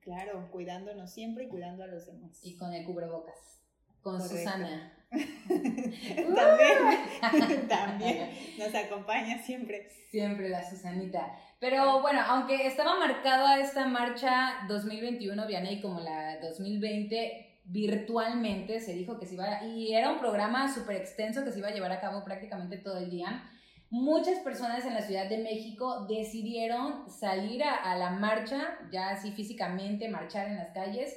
[0.00, 2.40] Claro, cuidándonos siempre y cuidando a los demás.
[2.42, 3.60] Y con el cubrebocas.
[4.02, 4.99] Con Susana.
[6.34, 9.88] también, también nos acompaña siempre.
[10.10, 11.32] Siempre la Susanita.
[11.58, 19.18] Pero bueno, aunque estaba marcada esta marcha 2021, Vianey, como la 2020, virtualmente se dijo
[19.18, 22.00] que se iba, y era un programa súper extenso que se iba a llevar a
[22.00, 23.48] cabo prácticamente todo el día
[23.90, 30.08] muchas personas en la Ciudad de México decidieron salir a, la marcha, ya así físicamente,
[30.08, 31.14] marchar en las calles.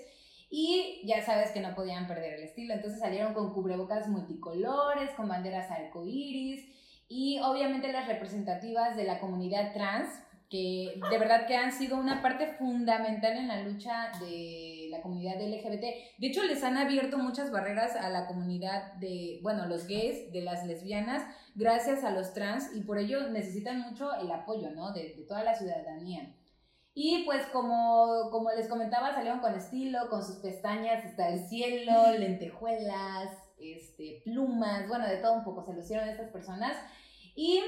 [0.56, 5.28] Y ya sabes que no podían perder el estilo, entonces salieron con cubrebocas multicolores, con
[5.28, 6.64] banderas arcoíris
[7.10, 10.10] y obviamente las representativas de la comunidad trans,
[10.52, 15.42] que de verdad que han sido una parte fundamental en la lucha de la comunidad
[15.42, 15.86] LGBT.
[16.20, 20.42] De hecho, les han abierto muchas barreras a la comunidad de, bueno, los gays, de
[20.42, 21.24] las lesbianas,
[21.56, 24.94] gracias a los trans y por ello necesitan mucho el apoyo, ¿no?
[24.94, 26.32] De, de toda la ciudadanía.
[26.96, 32.12] Y pues como, como les comentaba, salieron con estilo, con sus pestañas hasta el cielo,
[32.18, 33.30] lentejuelas,
[33.60, 36.78] este, plumas, bueno, de todo un poco se lucieron estas personas.
[37.36, 37.62] Y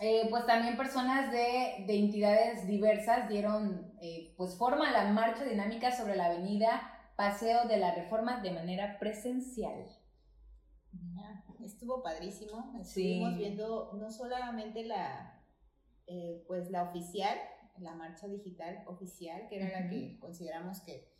[0.00, 5.44] eh, pues también personas de, de entidades diversas dieron eh, pues forma a la marcha
[5.44, 9.86] dinámica sobre la avenida Paseo de la Reforma de manera presencial.
[11.64, 15.42] Estuvo padrísimo, estuvimos viendo no solamente la,
[16.06, 17.36] eh, pues la oficial,
[17.80, 21.14] la marcha digital oficial, que era la que consideramos que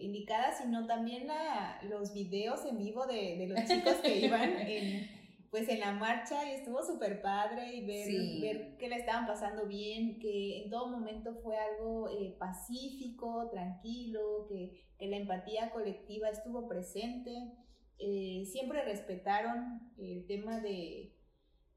[0.00, 5.22] indicada, sino también la, los videos en vivo de, de los chicos que iban en
[5.52, 9.66] pues en la marcha y estuvo súper padre y ver, ver que le estaban pasando
[9.66, 16.68] bien, que en todo momento fue algo eh, pacífico, tranquilo, que, la empatía colectiva estuvo
[16.68, 17.52] presente,
[17.98, 21.12] eh, siempre respetaron el tema de,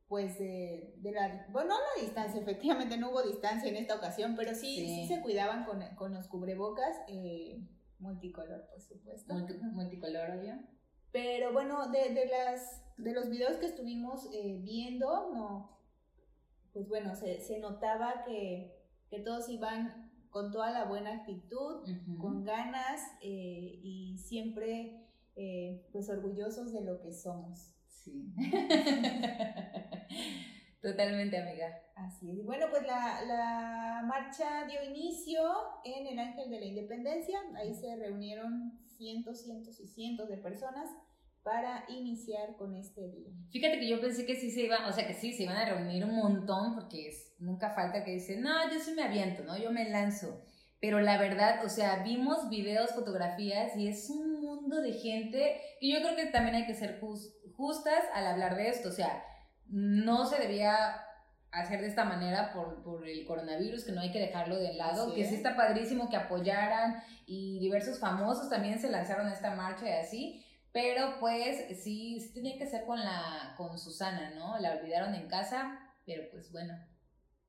[0.07, 4.53] pues de, la, bueno, no la distancia, efectivamente no hubo distancia en esta ocasión, pero
[4.53, 5.07] sí, sí.
[5.07, 7.59] se cuidaban con, los cubrebocas, eh,
[7.99, 9.33] multicolor, por supuesto.
[9.73, 10.59] multicolor, obvio.
[11.11, 15.79] Pero bueno, de, de las de los videos que estuvimos eh, viendo, no,
[16.73, 18.73] pues bueno, se, se notaba que,
[19.09, 21.85] que, todos iban con toda la buena actitud,
[22.19, 27.74] con ganas eh, y siempre eh, pues orgullosos de lo que somos.
[28.05, 28.31] Sí.
[30.81, 31.81] Totalmente, amiga.
[31.95, 32.45] Así es.
[32.45, 35.41] Bueno, pues la, la, marcha dio inicio
[35.83, 37.39] en el Ángel de la Independencia.
[37.55, 40.87] Ahí se reunieron cientos, cientos y cientos de personas
[41.41, 43.31] para iniciar con este día.
[43.49, 45.65] Fíjate que yo pensé que sí se iban, o sea, que sí, se iban a
[45.65, 49.57] reunir un montón, porque es, nunca falta que dicen, no, yo sí me aviento, ¿no?
[49.57, 50.43] Yo me lanzo.
[50.79, 54.24] Pero la verdad, o sea, vimos videos, fotografías y es un
[54.65, 58.69] mundo de gente y yo creo que también hay que ser justas al hablar de
[58.69, 58.89] esto.
[58.89, 59.23] O sea,
[59.67, 61.01] no se debía
[61.51, 65.13] hacer de esta manera por, por el coronavirus, que no hay que dejarlo de lado,
[65.13, 69.87] que sí está padrísimo que apoyaran y diversos famosos también se lanzaron a esta marcha
[69.87, 74.59] y así, pero pues sí, sí tenía que ser con, la, con Susana, ¿no?
[74.59, 76.73] La olvidaron en casa, pero pues bueno.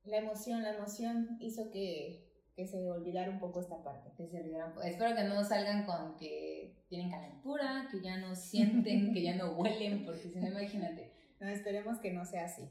[0.05, 2.26] La emoción, la emoción hizo que,
[2.57, 4.11] que se olvidara un poco esta parte.
[4.17, 4.39] Que se.
[4.83, 9.51] Espero que no salgan con que tienen calentura, que ya no sienten, que ya no
[9.57, 11.13] huelen, porque si no, imagínate.
[11.39, 12.67] No, esperemos que no sea así.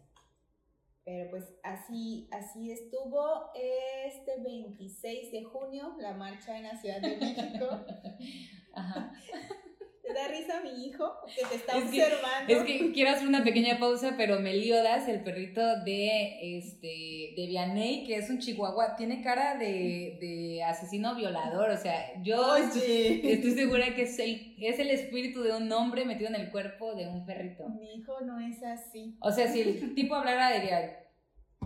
[1.05, 7.16] Pero pues así, así estuvo este 26 de junio la marcha en la Ciudad de
[7.16, 7.87] México.
[8.74, 9.12] Ajá.
[10.07, 12.53] Te da risa mi hijo que te está observando.
[12.53, 18.05] es que quiero hacer una pequeña pausa, pero Meliodas, el perrito de este de Vianney,
[18.05, 21.71] que es un chihuahua, tiene cara de, de asesino violador.
[21.71, 26.05] O sea, yo estoy, estoy, segura que es el, es el espíritu de un hombre
[26.05, 27.69] metido en el cuerpo de un perrito.
[27.69, 29.17] Mi hijo no es así.
[29.21, 31.05] O sea, si el tipo hablara, diría,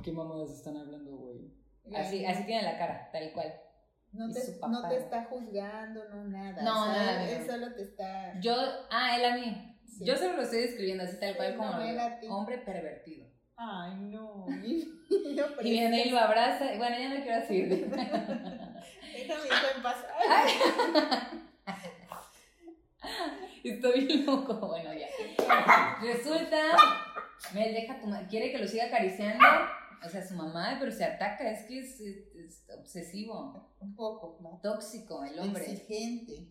[0.02, 1.52] ¿qué mamadas están hablando, güey?
[1.94, 3.52] Así, así tiene la cara, tal cual.
[4.12, 6.62] No te, no te, está juzgando, no nada.
[6.62, 7.30] No, nada.
[7.30, 8.40] Él solo te está.
[8.40, 8.54] Yo,
[8.90, 9.76] ah, él a mí.
[10.00, 11.70] Yo solo lo estoy describiendo así tal cual como
[12.30, 13.28] hombre pervertido.
[13.56, 14.46] Ay, no.
[15.10, 16.64] y viene y lo abraza.
[16.76, 17.68] Bueno, ya no quiero decir.
[17.90, 19.96] Déjame en paz.
[23.62, 24.54] Estoy bien loco.
[24.54, 25.08] Bueno, ya.
[26.00, 26.58] Resulta,
[27.54, 29.44] me deja tu quiere que lo siga acariciando
[30.04, 33.74] o sea, su mamá, pero se ataca, es que es, obsesivo.
[33.80, 34.60] Un poco, ¿no?
[34.62, 35.70] Tóxico el hombre.
[35.70, 36.48] Exigente.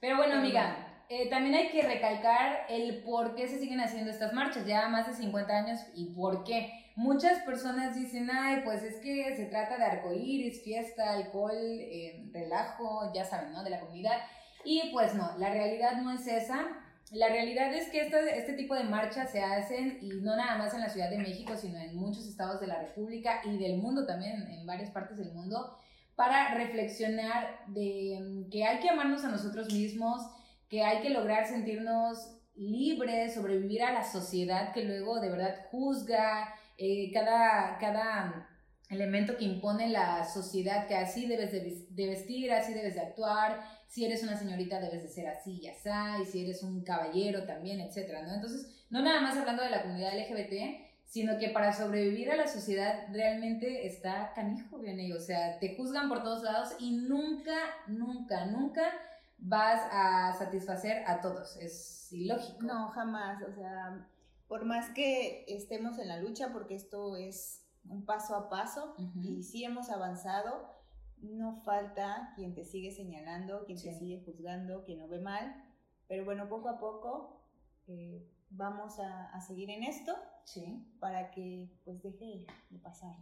[0.00, 4.32] Pero bueno, amiga, eh, también hay que recalcar el por qué se siguen haciendo estas
[4.32, 6.92] marchas, ya más de 50 años, y por qué.
[6.96, 13.12] Muchas personas dicen, ay, pues es que se trata de arcoíris, fiesta, alcohol, eh, relajo,
[13.14, 13.62] ya saben, ¿no?
[13.62, 14.18] De la comunidad.
[14.64, 16.66] Y pues no, la realidad no es esa
[17.12, 20.74] la realidad es que este, este tipo de marchas se hacen y no nada más
[20.74, 24.06] en la Ciudad de México, sino en muchos estados de la República y del mundo
[24.06, 25.76] también, en varias partes del mundo,
[26.14, 30.22] para reflexionar de mm, que hay que amarnos a nosotros mismos,
[30.68, 36.54] que hay que lograr sentirnos libres, sobrevivir a la sociedad que luego de verdad juzga
[36.78, 38.48] eh, cada, cada
[38.88, 43.60] elemento que impone la sociedad, que así debes de vestir, así debes de actuar,
[43.90, 45.90] si eres una señorita debes de ser así y así,
[46.22, 48.34] y si eres un caballero también, etcétera, ¿no?
[48.34, 52.46] Entonces, no nada más hablando de la comunidad LGBT, sino que para sobrevivir a la
[52.46, 57.56] sociedad realmente está canijo, viene, o sea, te juzgan por todos lados y nunca,
[57.88, 58.92] nunca, nunca
[59.38, 62.62] vas a satisfacer a todos, es ilógico.
[62.62, 64.06] No, jamás, o sea,
[64.46, 69.42] por más que estemos en la lucha, porque esto es un paso a paso y
[69.42, 70.79] sí hemos avanzado,
[71.22, 75.64] no falta quien te sigue señalando, quien te sigue juzgando, quien no ve mal,
[76.08, 77.40] pero bueno, poco a poco
[77.86, 80.14] eh, vamos a, seguir en esto
[80.44, 80.86] sí.
[80.98, 83.14] para que pues deje de pasar.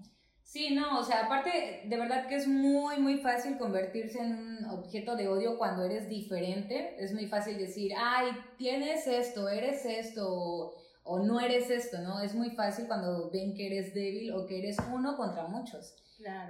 [0.42, 4.64] Sí, no, o sea, aparte, de verdad que es muy, muy fácil convertirse en un
[4.70, 6.96] objeto de odio cuando eres diferente.
[6.98, 10.72] Es muy fácil decir, ay, tienes esto, eres esto,
[11.02, 12.20] o no eres esto, ¿no?
[12.20, 15.94] Es muy fácil cuando ven que eres débil o que eres uno contra muchos.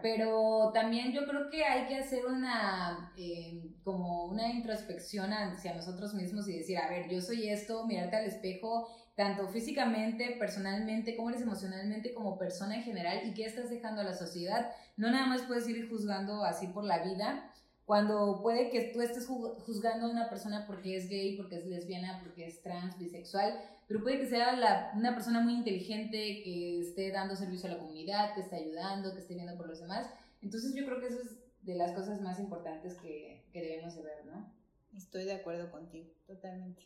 [0.02, 6.14] Pero también yo creo que hay que hacer una, eh, como una introspección hacia nosotros
[6.14, 11.30] mismos y decir, a ver, yo soy esto, mirarte al espejo, tanto físicamente, personalmente, como
[11.30, 14.70] eres emocionalmente, como persona en general, y qué estás dejando a la sociedad.
[14.96, 17.52] No nada más puedes ir juzgando así por la vida,
[17.84, 22.20] cuando puede que tú estés juzgando a una persona porque es gay, porque es lesbiana,
[22.22, 23.54] porque es trans, bisexual,
[23.88, 28.34] pero puede que sea una persona muy inteligente, que esté dando servicio a la comunidad,
[28.34, 30.06] que esté ayudando, que esté viendo por los demás.
[30.42, 34.02] Entonces yo creo que eso es de las cosas más importantes que, que debemos de
[34.02, 34.52] ver, ¿no?
[34.94, 36.82] Estoy de acuerdo contigo, totalmente.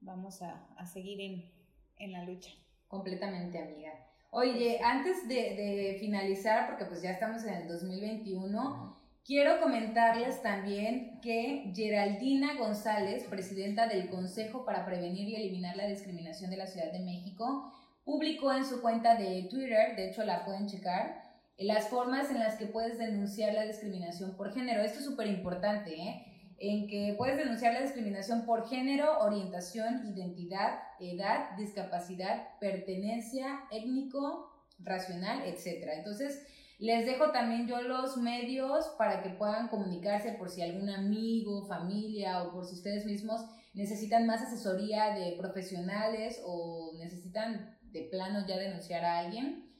[0.00, 1.48] Vamos a, a seguir en,
[1.96, 2.50] en, la lucha.
[2.88, 3.92] Completamente, amiga.
[4.30, 11.20] Oye, antes de, de, finalizar, porque pues ya estamos en el 2021, Quiero comentarles también
[11.20, 16.90] que Geraldina González, presidenta del Consejo para Prevenir y Eliminar la Discriminación de la Ciudad
[16.90, 17.72] de México,
[18.04, 21.22] publicó en su cuenta de Twitter, de hecho la pueden checar,
[21.56, 24.82] las formas en las que puedes denunciar la discriminación por género.
[24.82, 26.26] Esto es súper importante, ¿eh?
[26.58, 34.50] en que puedes denunciar la discriminación por género, orientación, identidad, edad, discapacidad, pertenencia, étnico,
[34.80, 35.90] racional, etc.
[35.96, 36.44] Entonces,
[36.82, 42.42] les dejo también yo los medios para que puedan comunicarse por si algún amigo, familia
[42.42, 43.40] o por si ustedes mismos
[43.72, 49.70] necesitan más asesoría de profesionales o necesitan de plano ya denunciar a alguien.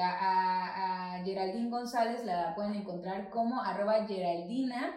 [0.00, 4.94] A, Geraldine González la pueden encontrar como arroba Geraldina-GB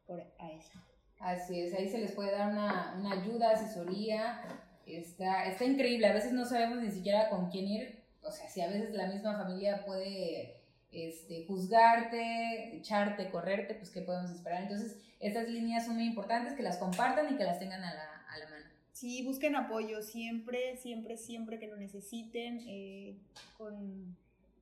[0.06, 0.78] por a eso.
[1.18, 4.42] Así es, ahí se les puede dar una, una ayuda, asesoría.
[4.86, 8.04] Está, está increíble, a veces no sabemos ni siquiera con quién ir.
[8.22, 10.63] O sea, si a veces la misma familia puede
[10.94, 14.62] este, juzgarte, echarte, correrte, pues qué podemos esperar.
[14.62, 18.24] Entonces, estas líneas son muy importantes, que las compartan y que las tengan a la,
[18.28, 18.64] a la mano.
[18.92, 23.18] Sí, busquen apoyo siempre, siempre, siempre que lo necesiten, eh,
[23.58, 24.16] con,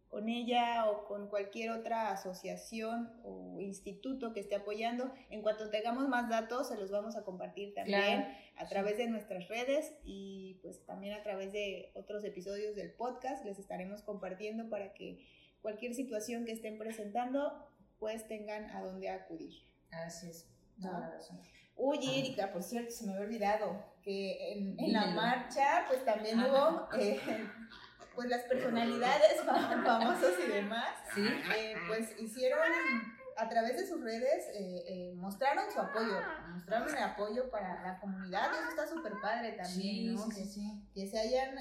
[0.09, 5.13] con, ella o con cualquier otra asociación o instituto que esté apoyando.
[5.29, 8.27] En cuanto tengamos más datos, se los vamos a compartir también
[8.57, 13.45] a través de nuestras redes y pues también a través de otros episodios del podcast.
[13.45, 15.19] Les estaremos compartiendo para que
[15.63, 19.63] cualquier situación que estén presentando, pues tengan a dónde acudir.
[19.91, 20.49] Así es.
[21.77, 26.89] Oye, Erika, por cierto, se me había olvidado que en, la marcha, pues también hubo,
[26.99, 27.21] eh,
[28.15, 31.27] pues las personalidades famosas y demás, ¿Sí?
[31.57, 32.59] Eh, pues hicieron
[33.37, 38.51] a través de sus redes, eh, mostraron su apoyo, mostraron el apoyo para la comunidad
[38.53, 40.31] y eso está súper padre también, ¿no?
[40.31, 41.57] Sí, sí, que, se hayan,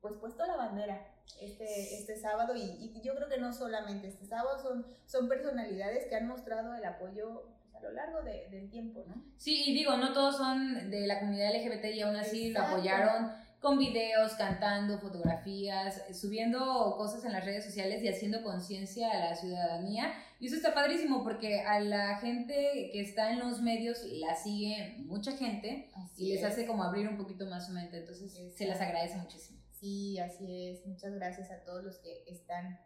[0.00, 4.58] pues puesto la bandera este, este sábado y, yo creo que no solamente este sábado,
[4.62, 9.04] son, son personalidades que han mostrado el apoyo pues, a lo largo de, del tiempo,
[9.06, 9.22] ¿no?
[9.36, 13.32] Sí, y digo, no todos son de la comunidad LGBT y aún así lo apoyaron
[13.64, 19.34] con videos, cantando, fotografías, subiendo cosas en las redes sociales y haciendo conciencia a la
[19.34, 20.12] ciudadanía.
[20.38, 24.96] Y eso está padrísimo porque a la gente que está en los medios la sigue
[25.06, 27.96] mucha gente y les hace como abrir un poquito más su mente.
[27.96, 29.63] Entonces se las agradece muchísimo.
[29.84, 30.86] Sí, así es.
[30.86, 32.80] Muchas gracias a todos los que están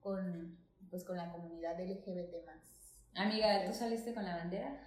[0.00, 0.58] con,
[0.90, 2.96] pues, con la comunidad LGBT más.
[3.14, 4.82] Amiga, ¿tú saliste con la bandera?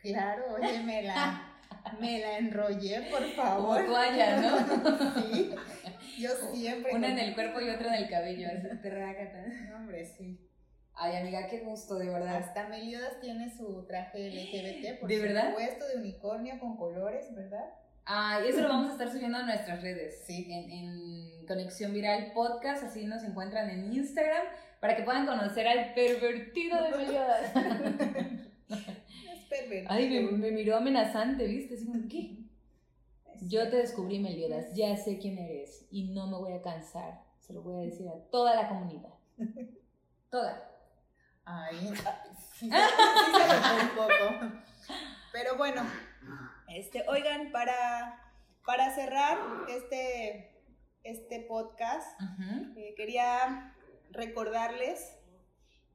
[0.00, 1.58] Claro, oye, me la,
[2.00, 3.84] me la enrollé, por favor.
[3.84, 4.58] Como toalla, ¿no?
[5.22, 5.54] sí,
[6.18, 6.94] yo siempre.
[6.94, 8.48] Una en el cuerpo y otra en el cabello,
[9.68, 10.40] No, hombre, sí.
[10.94, 12.36] Ay, amiga, qué gusto, de verdad.
[12.36, 15.50] Hasta Meliodas tiene su traje LGBT, por ¿De verdad?
[15.50, 17.74] supuesto, de unicornio con colores, ¿verdad?
[18.06, 20.22] Ah, y eso lo vamos a estar subiendo a nuestras redes.
[20.26, 20.46] Sí.
[20.50, 24.44] En, en, Conexión Viral Podcast, así nos encuentran en Instagram,
[24.80, 27.52] para que puedan conocer al pervertido de Meliodas.
[28.66, 29.86] es pervertido.
[29.90, 31.74] Ay, me, miró amenazante, ¿viste?
[31.74, 32.38] Así como, ¿qué?
[33.42, 37.20] Yo te descubrí, Meliodas, ya sé quién eres y no me voy a cansar.
[37.40, 39.12] Se lo voy a decir a toda la comunidad.
[40.30, 40.70] Toda.
[41.44, 41.94] Ay, sí,
[42.54, 44.62] sí, se un poco.
[45.30, 45.82] Pero bueno,
[46.74, 48.20] este, oigan, para,
[48.66, 50.50] para cerrar este,
[51.04, 52.20] este podcast,
[52.76, 53.76] eh, quería
[54.10, 55.16] recordarles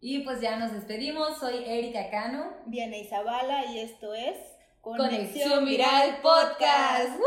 [0.00, 2.52] Y pues ya nos despedimos, soy Erika Cano.
[2.66, 4.36] Viene Isabala y esto es
[4.80, 7.20] Conexión, Viral Podcast.